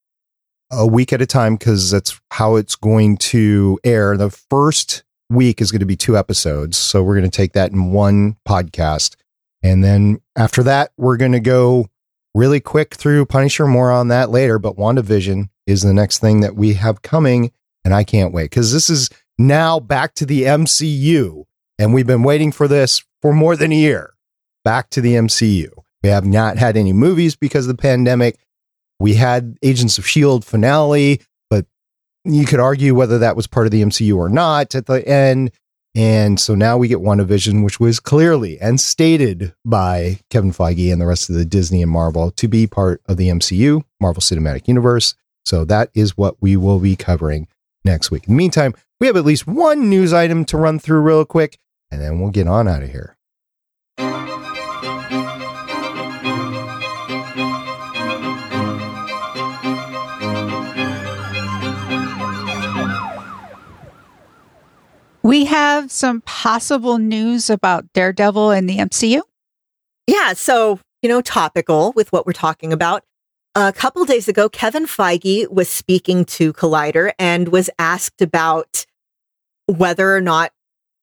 [0.71, 4.15] a week at a time because that's how it's going to air.
[4.15, 6.77] The first week is going to be two episodes.
[6.77, 9.15] So we're going to take that in one podcast.
[9.63, 11.87] And then after that, we're going to go
[12.35, 13.65] really quick through Punisher.
[13.65, 14.59] More on that later.
[14.59, 17.51] But WandaVision is the next thing that we have coming.
[17.85, 21.45] And I can't wait because this is now back to the MCU.
[21.79, 24.13] And we've been waiting for this for more than a year.
[24.63, 25.69] Back to the MCU.
[26.03, 28.37] We have not had any movies because of the pandemic.
[28.99, 30.45] We had Agents of S.H.I.E.L.D.
[30.45, 31.65] finale, but
[32.23, 35.51] you could argue whether that was part of the MCU or not at the end.
[35.95, 40.99] And so now we get WandaVision, which was clearly and stated by Kevin Feige and
[40.99, 44.67] the rest of the Disney and Marvel to be part of the MCU, Marvel Cinematic
[44.67, 45.13] Universe.
[45.45, 47.47] So that is what we will be covering
[47.85, 48.27] next week.
[48.27, 51.59] In the meantime, we have at least one news item to run through real quick,
[51.91, 53.17] and then we'll get on out of here.
[65.23, 69.21] We have some possible news about Daredevil and the MCU.
[70.05, 73.03] Yeah, so, you know, topical with what we're talking about.
[73.55, 78.85] A couple days ago, Kevin Feige was speaking to Collider and was asked about
[79.67, 80.51] whether or not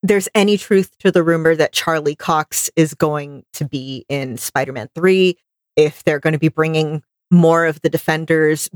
[0.03, 4.73] there's any truth to the rumor that Charlie Cox is going to be in Spider
[4.73, 5.37] Man 3,
[5.77, 8.69] if they're going to be bringing more of the defenders,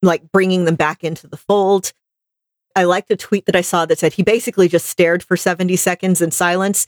[0.00, 1.92] like bringing them back into the fold.
[2.74, 5.76] I liked a tweet that I saw that said he basically just stared for 70
[5.76, 6.86] seconds in silence.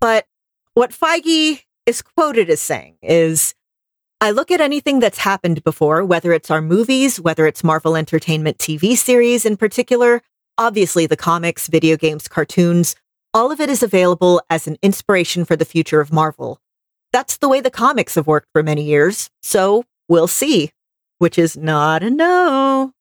[0.00, 0.26] But
[0.74, 3.54] what Feige is quoted as saying is
[4.20, 8.58] I look at anything that's happened before, whether it's our movies, whether it's Marvel Entertainment
[8.58, 10.22] TV series in particular,
[10.56, 12.96] obviously the comics, video games, cartoons,
[13.34, 16.60] all of it is available as an inspiration for the future of Marvel.
[17.12, 20.70] That's the way the comics have worked for many years, so we'll see,
[21.18, 22.92] which is not a no.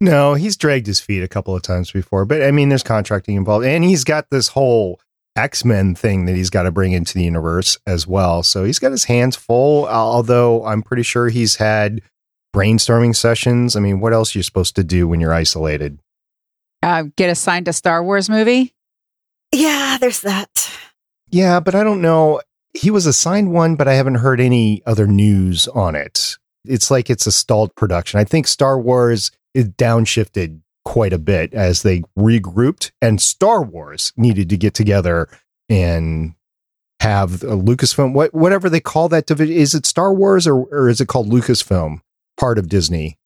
[0.00, 3.36] No, he's dragged his feet a couple of times before, but I mean, there's contracting
[3.36, 4.98] involved, and he's got this whole
[5.36, 8.42] X Men thing that he's got to bring into the universe as well.
[8.42, 9.86] So he's got his hands full.
[9.86, 12.02] Although I'm pretty sure he's had
[12.54, 13.76] brainstorming sessions.
[13.76, 15.98] I mean, what else are you supposed to do when you're isolated?
[16.82, 18.74] Uh, get assigned a Star Wars movie.
[19.52, 20.70] Yeah, there's that.
[21.28, 22.40] Yeah, but I don't know.
[22.72, 26.36] He was assigned one, but I haven't heard any other news on it.
[26.64, 28.20] It's like it's a stalled production.
[28.20, 34.12] I think Star Wars is downshifted quite a bit as they regrouped, and Star Wars
[34.16, 35.28] needed to get together
[35.68, 36.34] and
[37.00, 39.56] have a Lucasfilm, what, whatever they call that division.
[39.56, 42.00] Is it Star Wars or, or is it called Lucasfilm,
[42.36, 43.18] part of Disney?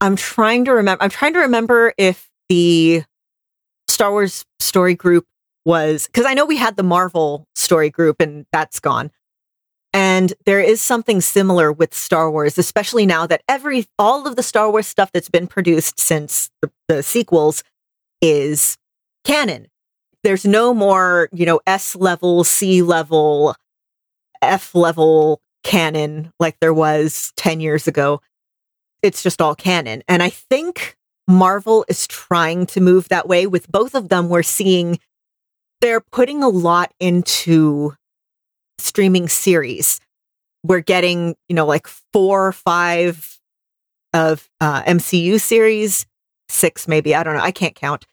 [0.00, 1.02] I'm trying to remember.
[1.02, 3.04] I'm trying to remember if the
[3.88, 5.26] Star Wars story group
[5.64, 9.10] was because I know we had the Marvel story group and that's gone.
[9.92, 14.42] And there is something similar with Star Wars, especially now that every all of the
[14.42, 17.62] Star Wars stuff that's been produced since the, the sequels
[18.22, 18.78] is
[19.24, 19.66] canon.
[20.24, 23.54] There's no more, you know, S level, C level,
[24.40, 28.20] F level canon like there was 10 years ago.
[29.02, 30.02] It's just all canon.
[30.08, 30.96] And I think
[31.28, 34.28] Marvel is trying to move that way with both of them.
[34.28, 34.98] We're seeing
[35.80, 37.94] they're putting a lot into
[38.82, 40.00] streaming series.
[40.62, 43.38] We're getting, you know, like four or five
[44.12, 46.06] of uh, MCU series,
[46.48, 48.06] six maybe, I don't know, I can't count.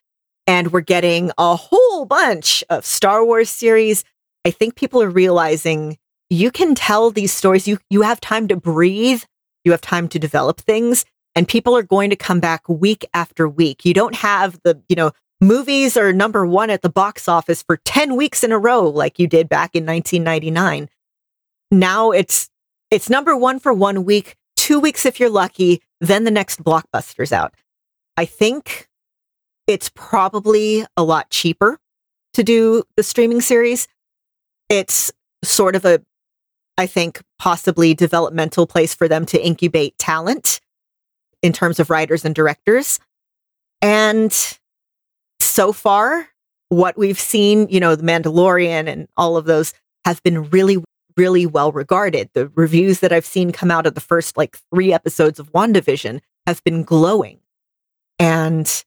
[0.47, 4.03] And we're getting a whole bunch of Star Wars series.
[4.45, 5.97] I think people are realizing
[6.29, 7.67] you can tell these stories.
[7.67, 9.23] You you have time to breathe.
[9.63, 11.05] You have time to develop things,
[11.35, 13.83] and people are going to come back week after week.
[13.85, 15.11] You don't have the you know
[15.41, 19.19] movies are number one at the box office for 10 weeks in a row, like
[19.19, 20.89] you did back in 1999.
[21.71, 22.49] Now it's,
[22.91, 27.31] it's number one for one week, two weeks if you're lucky, then the next blockbuster's
[27.31, 27.53] out.
[28.17, 28.87] I think
[29.67, 31.79] it's probably a lot cheaper
[32.33, 33.87] to do the streaming series.
[34.67, 35.11] It's
[35.43, 36.01] sort of a,
[36.77, 40.59] I think, possibly developmental place for them to incubate talent
[41.41, 42.99] in terms of writers and directors.
[43.81, 44.58] And
[45.49, 46.29] so far,
[46.69, 49.73] what we've seen, you know, The Mandalorian and all of those
[50.05, 50.77] have been really,
[51.17, 52.29] really well regarded.
[52.33, 56.21] The reviews that I've seen come out of the first like three episodes of WandaVision
[56.47, 57.39] have been glowing.
[58.17, 58.83] And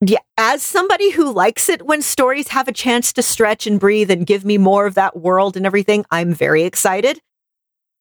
[0.00, 4.10] yeah, as somebody who likes it when stories have a chance to stretch and breathe
[4.10, 7.20] and give me more of that world and everything, I'm very excited.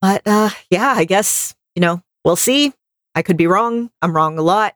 [0.02, 2.74] But uh yeah, I guess, you know, we'll see.
[3.16, 3.90] I could be wrong.
[4.02, 4.76] I'm wrong a lot.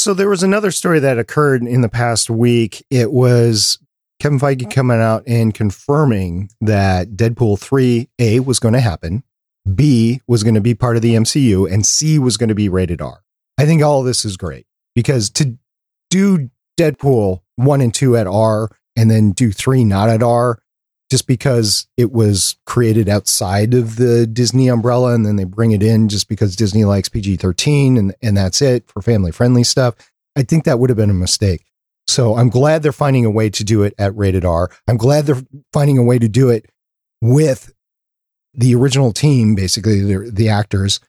[0.00, 2.82] So there was another story that occurred in the past week.
[2.88, 3.78] It was
[4.18, 9.24] Kevin Feige coming out and confirming that Deadpool 3A was going to happen,
[9.74, 12.70] B was going to be part of the MCU, and C was going to be
[12.70, 13.20] rated R.
[13.58, 15.58] I think all this is great because to
[16.08, 16.48] do
[16.78, 20.62] Deadpool 1 and 2 at R and then do 3 not at R
[21.10, 25.82] just because it was created outside of the Disney umbrella and then they bring it
[25.82, 29.94] in just because Disney likes PG 13 and, and that's it for family friendly stuff.
[30.36, 31.64] I think that would have been a mistake.
[32.06, 34.70] So I'm glad they're finding a way to do it at rated R.
[34.88, 35.42] I'm glad they're
[35.72, 36.66] finding a way to do it
[37.20, 37.72] with
[38.54, 41.00] the original team, basically the, the actors,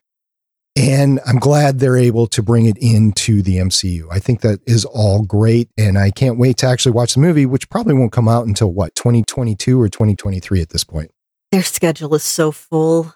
[0.74, 4.06] and I'm glad they're able to bring it into the MCU.
[4.10, 5.68] I think that is all great.
[5.76, 8.72] And I can't wait to actually watch the movie, which probably won't come out until
[8.72, 11.10] what, 2022 or 2023 at this point.
[11.50, 13.14] Their schedule is so full.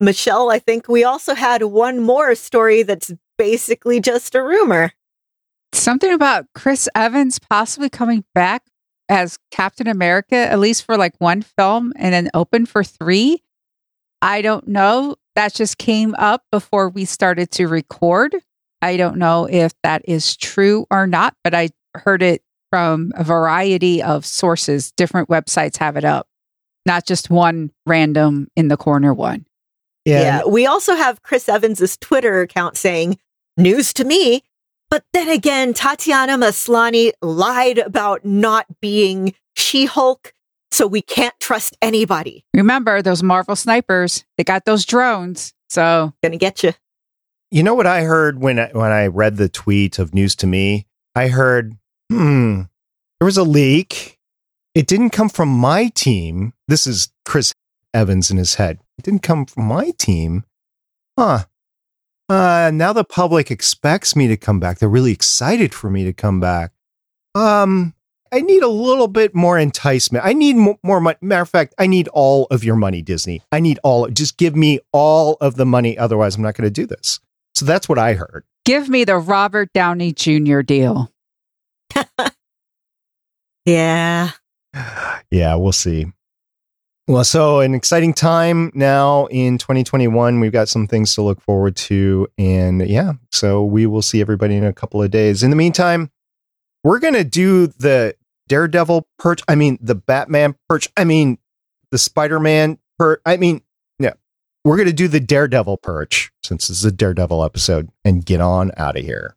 [0.00, 4.92] Michelle, I think we also had one more story that's basically just a rumor.
[5.72, 8.64] Something about Chris Evans possibly coming back
[9.08, 13.42] as Captain America, at least for like one film and then open for three.
[14.20, 18.34] I don't know that just came up before we started to record.
[18.82, 23.24] I don't know if that is true or not, but I heard it from a
[23.24, 24.92] variety of sources.
[24.92, 26.26] Different websites have it up,
[26.84, 29.46] not just one random in the corner one.
[30.04, 30.20] Yeah.
[30.20, 30.44] Yeah.
[30.46, 33.18] We also have Chris Evans's Twitter account saying,
[33.56, 34.42] news to me.
[34.88, 40.32] But then again, Tatiana Maslany lied about not being She Hulk.
[40.76, 42.44] So we can't trust anybody.
[42.52, 44.26] Remember those Marvel snipers?
[44.36, 45.54] They got those drones.
[45.70, 46.74] So Gonna get you.
[47.50, 50.46] You know what I heard when I, when I read the tweet of news to
[50.46, 50.86] me?
[51.14, 51.78] I heard,
[52.12, 52.64] hmm,
[53.18, 54.18] there was a leak.
[54.74, 56.52] It didn't come from my team.
[56.68, 57.54] This is Chris
[57.94, 58.78] Evans in his head.
[58.98, 60.44] It didn't come from my team.
[61.18, 61.44] Huh.
[62.28, 64.78] Uh, now the public expects me to come back.
[64.78, 66.72] They're really excited for me to come back.
[67.34, 67.94] Um,
[68.32, 70.24] I need a little bit more enticement.
[70.24, 71.16] I need mo- more money.
[71.20, 73.42] Matter of fact, I need all of your money, Disney.
[73.52, 74.08] I need all.
[74.08, 75.96] Just give me all of the money.
[75.96, 77.20] Otherwise, I'm not going to do this.
[77.54, 78.44] So that's what I heard.
[78.64, 80.60] give me the Robert Downey Jr.
[80.60, 81.10] deal.
[83.64, 84.30] Yeah.
[85.30, 86.06] Yeah, we'll see.
[87.08, 90.38] Well, so an exciting time now in 2021.
[90.40, 92.28] We've got some things to look forward to.
[92.38, 95.42] And yeah, so we will see everybody in a couple of days.
[95.42, 96.10] In the meantime,
[96.86, 98.14] we're to do the
[98.46, 99.42] Daredevil perch.
[99.48, 100.88] I mean, the Batman perch.
[100.96, 101.38] I mean,
[101.90, 103.20] the Spider Man perch.
[103.26, 103.62] I mean,
[103.98, 104.12] yeah,
[104.64, 108.70] we're to do the Daredevil perch since this is a Daredevil episode and get on
[108.76, 109.35] out of here.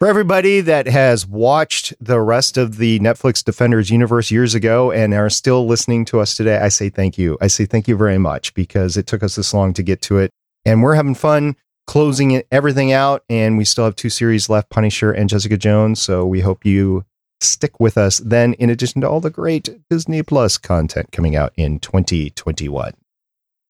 [0.00, 5.12] For everybody that has watched the rest of the Netflix Defenders universe years ago and
[5.12, 7.36] are still listening to us today, I say thank you.
[7.42, 10.16] I say thank you very much because it took us this long to get to
[10.16, 10.30] it.
[10.64, 11.54] And we're having fun
[11.86, 13.24] closing everything out.
[13.28, 16.00] And we still have two series left Punisher and Jessica Jones.
[16.00, 17.04] So we hope you
[17.42, 21.52] stick with us then, in addition to all the great Disney Plus content coming out
[21.58, 22.94] in 2021.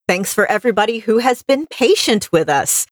[0.07, 2.87] Thanks for everybody who has been patient with us.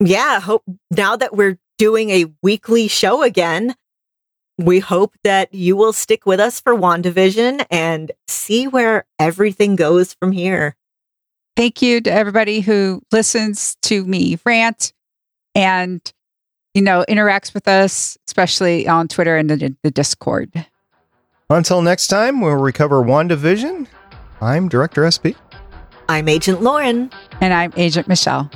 [0.00, 3.74] Yeah, hope now that we're doing a weekly show again,
[4.58, 10.14] we hope that you will stick with us for WandaVision and see where everything goes
[10.14, 10.74] from here.
[11.56, 14.92] Thank you to everybody who listens to me rant
[15.54, 16.00] and,
[16.74, 20.66] you know, interacts with us, especially on Twitter and the, the Discord.
[21.50, 23.86] Until next time, we'll recover WandaVision.
[24.40, 25.34] I'm Director SP.
[26.08, 27.10] I'm Agent Lauren.
[27.40, 28.50] And I'm Agent Michelle.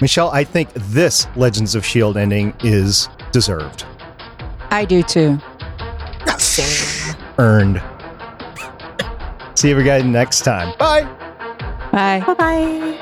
[0.00, 2.20] Michelle, I think this Legends of S.H.I.E.L.D.
[2.20, 3.84] Ending is deserved.
[4.70, 5.38] I do too.
[6.38, 7.16] Same.
[7.38, 7.82] Earned.
[9.54, 10.76] See you guys next time.
[10.78, 11.04] Bye.
[11.92, 12.22] Bye.
[12.26, 12.96] Bye bye.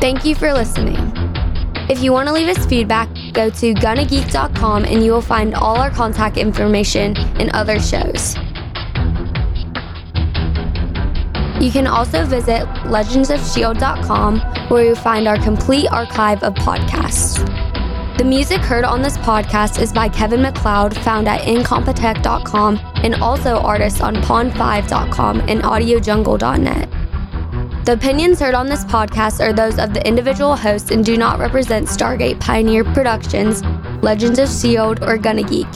[0.00, 0.98] Thank you for listening.
[1.88, 5.76] If you want to leave us feedback, go to GonnaGeek.com and you will find all
[5.76, 8.36] our contact information and other shows.
[11.62, 17.38] You can also visit legendsofshield.com where you'll find our complete archive of podcasts.
[18.18, 23.60] The music heard on this podcast is by Kevin MacLeod, found at incompetech.com, and also
[23.60, 27.84] artists on pond5.com and audiojungle.net.
[27.84, 31.38] The opinions heard on this podcast are those of the individual hosts and do not
[31.38, 33.62] represent Stargate Pioneer Productions,
[34.02, 35.68] Legends of S.H.I.E.L.D., or Gonna Geek.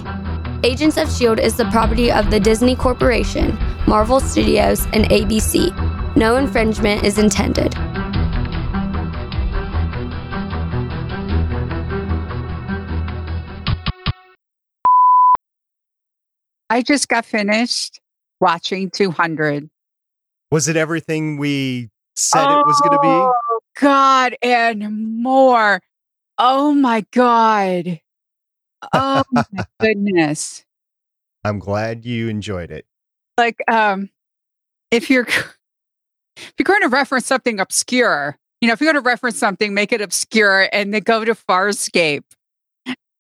[0.66, 1.44] Agents of S.H.I.E.L.D.
[1.44, 3.56] is the property of the Disney Corporation,
[3.86, 5.70] Marvel Studios, and ABC.
[6.16, 7.72] No infringement is intended.
[16.68, 18.00] I just got finished
[18.40, 19.70] watching 200.
[20.50, 23.06] Was it everything we said it was going to be?
[23.06, 25.80] Oh, God, and more.
[26.38, 28.00] Oh my God.
[28.92, 29.44] Oh my
[29.80, 30.64] goodness.
[31.44, 32.86] I'm glad you enjoyed it.
[33.38, 34.10] Like, um,
[34.90, 35.26] if you're
[36.36, 39.74] if you're going to reference something obscure, you know, if you're going to reference something,
[39.74, 42.24] make it obscure and then go to Farscape.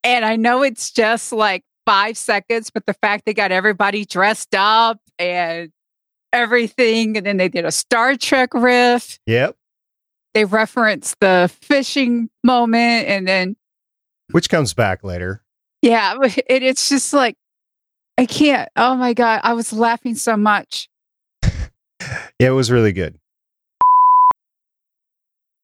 [0.02, 4.54] And I know it's just like five seconds, but the fact they got everybody dressed
[4.54, 5.70] up and
[6.32, 9.18] everything, and then they did a Star Trek riff.
[9.26, 9.56] Yep.
[10.34, 13.56] They referenced the fishing moment, and then
[14.32, 15.42] Which comes back later.
[15.86, 17.36] Yeah, it, it's just like
[18.18, 18.68] I can't.
[18.76, 20.88] Oh my god, I was laughing so much.
[22.38, 23.18] Yeah, it was really good.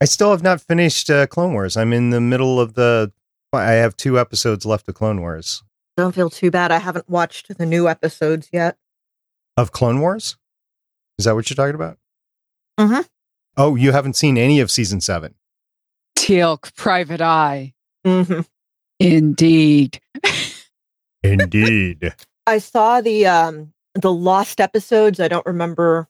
[0.00, 1.76] I still have not finished uh, Clone Wars.
[1.76, 3.12] I'm in the middle of the.
[3.52, 5.62] I have two episodes left of Clone Wars.
[5.96, 6.72] Don't feel too bad.
[6.72, 8.78] I haven't watched the new episodes yet.
[9.56, 10.38] Of Clone Wars?
[11.18, 11.98] Is that what you're talking about?
[12.80, 13.06] Mhm.
[13.58, 15.34] Oh, you haven't seen any of season seven.
[16.16, 18.40] Teal'c, Private Eye, hmm
[19.02, 20.00] indeed.
[21.22, 22.14] Indeed.
[22.46, 25.20] I saw the um the lost episodes.
[25.20, 26.08] I don't remember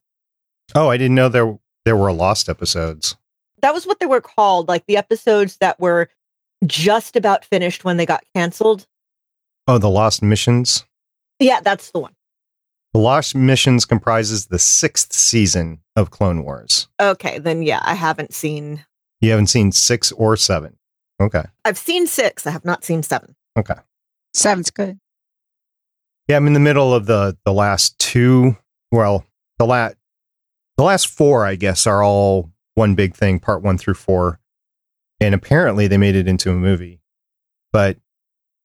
[0.75, 3.17] Oh, I didn't know there there were lost episodes.
[3.61, 6.09] That was what they were called, like the episodes that were
[6.67, 8.87] just about finished when they got canceled.
[9.69, 10.85] Oh, the lost missions.
[11.39, 12.15] Yeah, that's the one.
[12.93, 16.89] The lost missions comprises the sixth season of Clone Wars.
[17.01, 18.85] Okay, then yeah, I haven't seen.
[19.21, 20.77] You haven't seen six or seven.
[21.21, 21.45] Okay.
[21.65, 22.47] I've seen six.
[22.47, 23.37] I have not seen seven.
[23.57, 23.75] Okay.
[24.35, 24.99] Seven's good.
[26.29, 28.57] Yeah, I'm in the middle of the the last two.
[28.91, 29.25] Well,
[29.59, 29.97] the last
[30.77, 33.41] the last four, I guess, are all one big thing.
[33.41, 34.41] Part one through four,
[35.21, 37.01] and apparently they made it into a movie.
[37.73, 37.99] But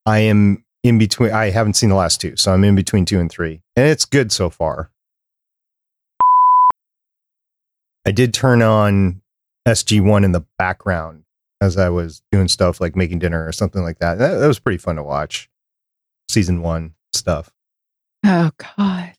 [0.05, 1.31] I am in between.
[1.31, 4.05] I haven't seen the last two, so I'm in between two and three, and it's
[4.05, 4.91] good so far.
[8.05, 9.21] I did turn on
[9.67, 11.23] SG one in the background
[11.59, 14.17] as I was doing stuff like making dinner or something like that.
[14.19, 15.49] That, that was pretty fun to watch.
[16.29, 16.93] Season one
[17.27, 17.51] stuff.
[18.25, 19.13] Oh God.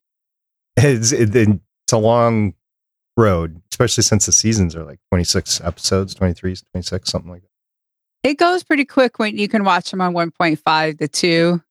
[0.78, 2.54] It's, it, it's a long
[3.16, 8.28] road, especially since the seasons are like 26 episodes, 23, 26, something like that.
[8.28, 11.62] It goes pretty quick when you can watch them on 1.5 to 2.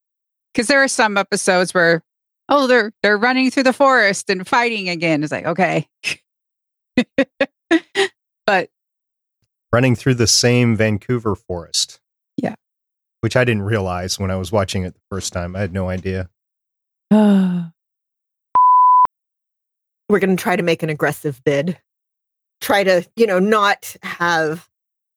[0.52, 2.02] Because there are some episodes where,
[2.48, 5.22] oh, they're they're running through the forest and fighting again.
[5.22, 5.88] It's like, okay.
[8.46, 8.70] but
[9.72, 12.00] Running through the same Vancouver forest.
[12.36, 12.54] Yeah.
[13.20, 15.56] Which I didn't realize when I was watching it the first time.
[15.56, 16.28] I had no idea.
[17.10, 17.70] We're
[20.08, 21.78] going to try to make an aggressive bid.
[22.60, 24.68] Try to, you know, not have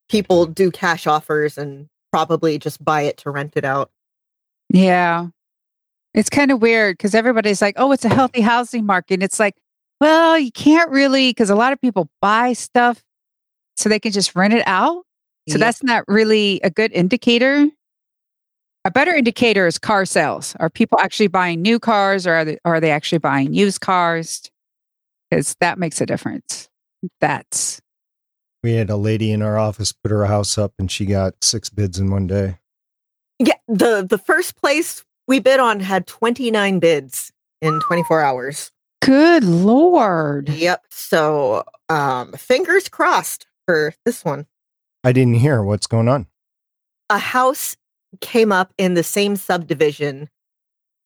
[0.09, 3.91] people do cash offers and probably just buy it to rent it out.
[4.69, 5.27] yeah.
[6.13, 9.13] It's kind of weird because everybody's like, oh, it's a healthy housing market.
[9.13, 9.55] And it's like,
[10.01, 13.01] well, you can't really, because a lot of people buy stuff
[13.77, 15.05] so they can just rent it out.
[15.47, 15.59] So Yeah.
[15.59, 17.67] that's not really a good indicator.
[18.83, 20.55] A better indicator is car sales.
[20.59, 24.49] Are people actually buying new cars or are they, are they actually buying used cars?
[25.29, 26.67] Because that makes a difference.
[27.19, 27.79] That's
[28.63, 31.69] We had a lady in our office put her house up and she got six
[31.69, 32.57] bids in one day.
[33.37, 38.71] Yeah, the the first place we bid on had 29 bids in 24 hours.
[39.01, 40.49] good Lord.
[40.49, 40.85] Yep.
[40.89, 44.47] So, um fingers crossed for this one.
[45.03, 46.25] I didn't hear what's going on.
[47.09, 47.75] A house
[48.19, 50.29] came up in the same subdivision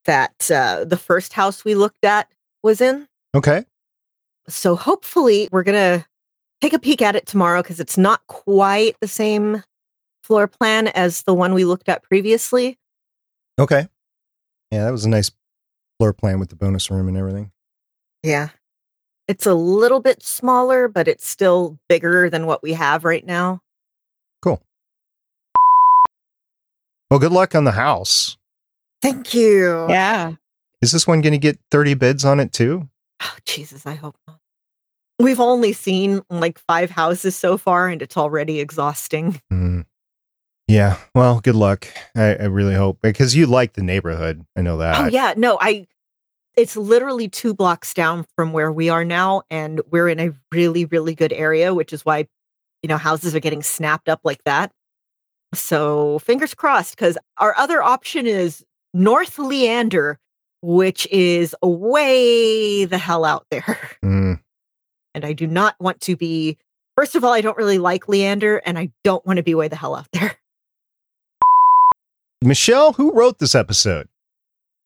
[0.06, 2.32] that uh, the first house we looked at
[2.64, 3.08] was in.
[3.36, 3.66] Okay.
[4.48, 6.06] So hopefully we're going to
[6.62, 9.64] take a peek at it tomorrow because it's not quite the same
[10.24, 12.78] floor plan as the one we looked at previously.
[13.60, 13.88] Okay.
[14.72, 15.32] Yeah, that was a nice
[15.98, 17.52] floor plan with the bonus room and everything.
[18.24, 18.50] Yeah.
[19.28, 23.62] It's a little bit smaller, but it's still bigger than what we have right now.
[27.16, 28.36] Well, good luck on the house.
[29.02, 29.86] Thank you.
[29.88, 30.34] Yeah.
[30.82, 32.90] Is this one going to get 30 bids on it too?
[33.24, 34.42] Oh, Jesus, I hope not.
[35.18, 39.42] We've only seen like five houses so far, and it's already exhausting.
[39.50, 39.84] Hmm.
[40.68, 40.98] Yeah.
[41.14, 41.88] Well, good luck.
[42.18, 44.46] I, I really hope because you like the neighborhood.
[44.58, 45.00] I know that.
[45.00, 45.88] oh yeah, no, I.
[46.58, 50.84] It's literally two blocks down from where we are now, and we're in a really,
[50.84, 52.28] really good area, which is why,
[52.84, 54.74] you know, houses are getting snapped up like that.
[55.56, 60.20] So fingers crossed, because our other option is North Leander,
[60.62, 63.78] which is way the hell out there.
[64.02, 64.34] Hmm.
[65.14, 66.58] And I do not want to be.
[66.98, 69.70] First of all, I don't really like Leander, and I don't want to be way
[69.70, 70.36] the hell out there.
[72.44, 74.10] Michelle, who wrote this episode?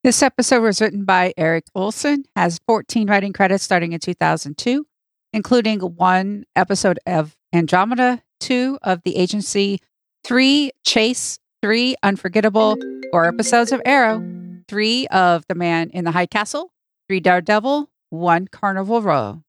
[0.04, 4.86] This episode was written by Erik Oleson, has 14 writing credits starting in 2002,
[5.34, 9.82] including one episode of Andromeda, two of The Agency,
[10.24, 12.78] three Chase, three Unforgettable,
[13.12, 14.24] four episodes of Arrow,
[14.68, 16.72] three of The Man in the High Castle,
[17.08, 19.44] three Daredevil, one Carnival Row.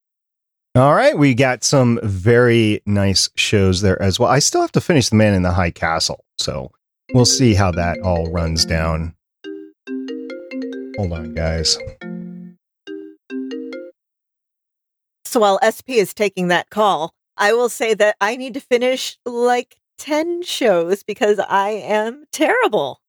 [0.76, 4.30] All right, we got some very nice shows there as well.
[4.30, 6.70] I still have to finish The Man in the High Castle, so
[7.12, 9.14] we'll see how that all runs down.
[10.96, 11.76] Hold on, guys.
[15.24, 19.18] So while SP is taking that call, I will say that I need to finish
[19.24, 23.01] like 10 shows because I am terrible.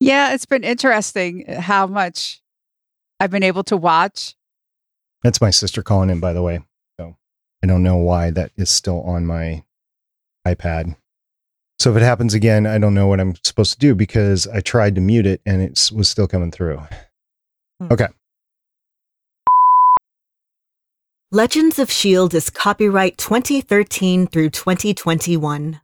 [0.00, 2.40] Yeah, it's been interesting how much
[3.20, 4.34] I've been able to watch.
[5.22, 6.60] That's my sister calling in, by the way.
[6.98, 7.16] So
[7.62, 9.64] I don't know why that is still on my
[10.46, 10.96] iPad.
[11.78, 14.60] So if it happens again, I don't know what I'm supposed to do because I
[14.60, 16.80] tried to mute it and it was still coming through.
[17.80, 17.92] Hmm.
[17.92, 18.08] Okay.
[21.34, 22.36] Legends of S.H.I.E.L.D.
[22.36, 25.80] Is copyright 2013 through 2021.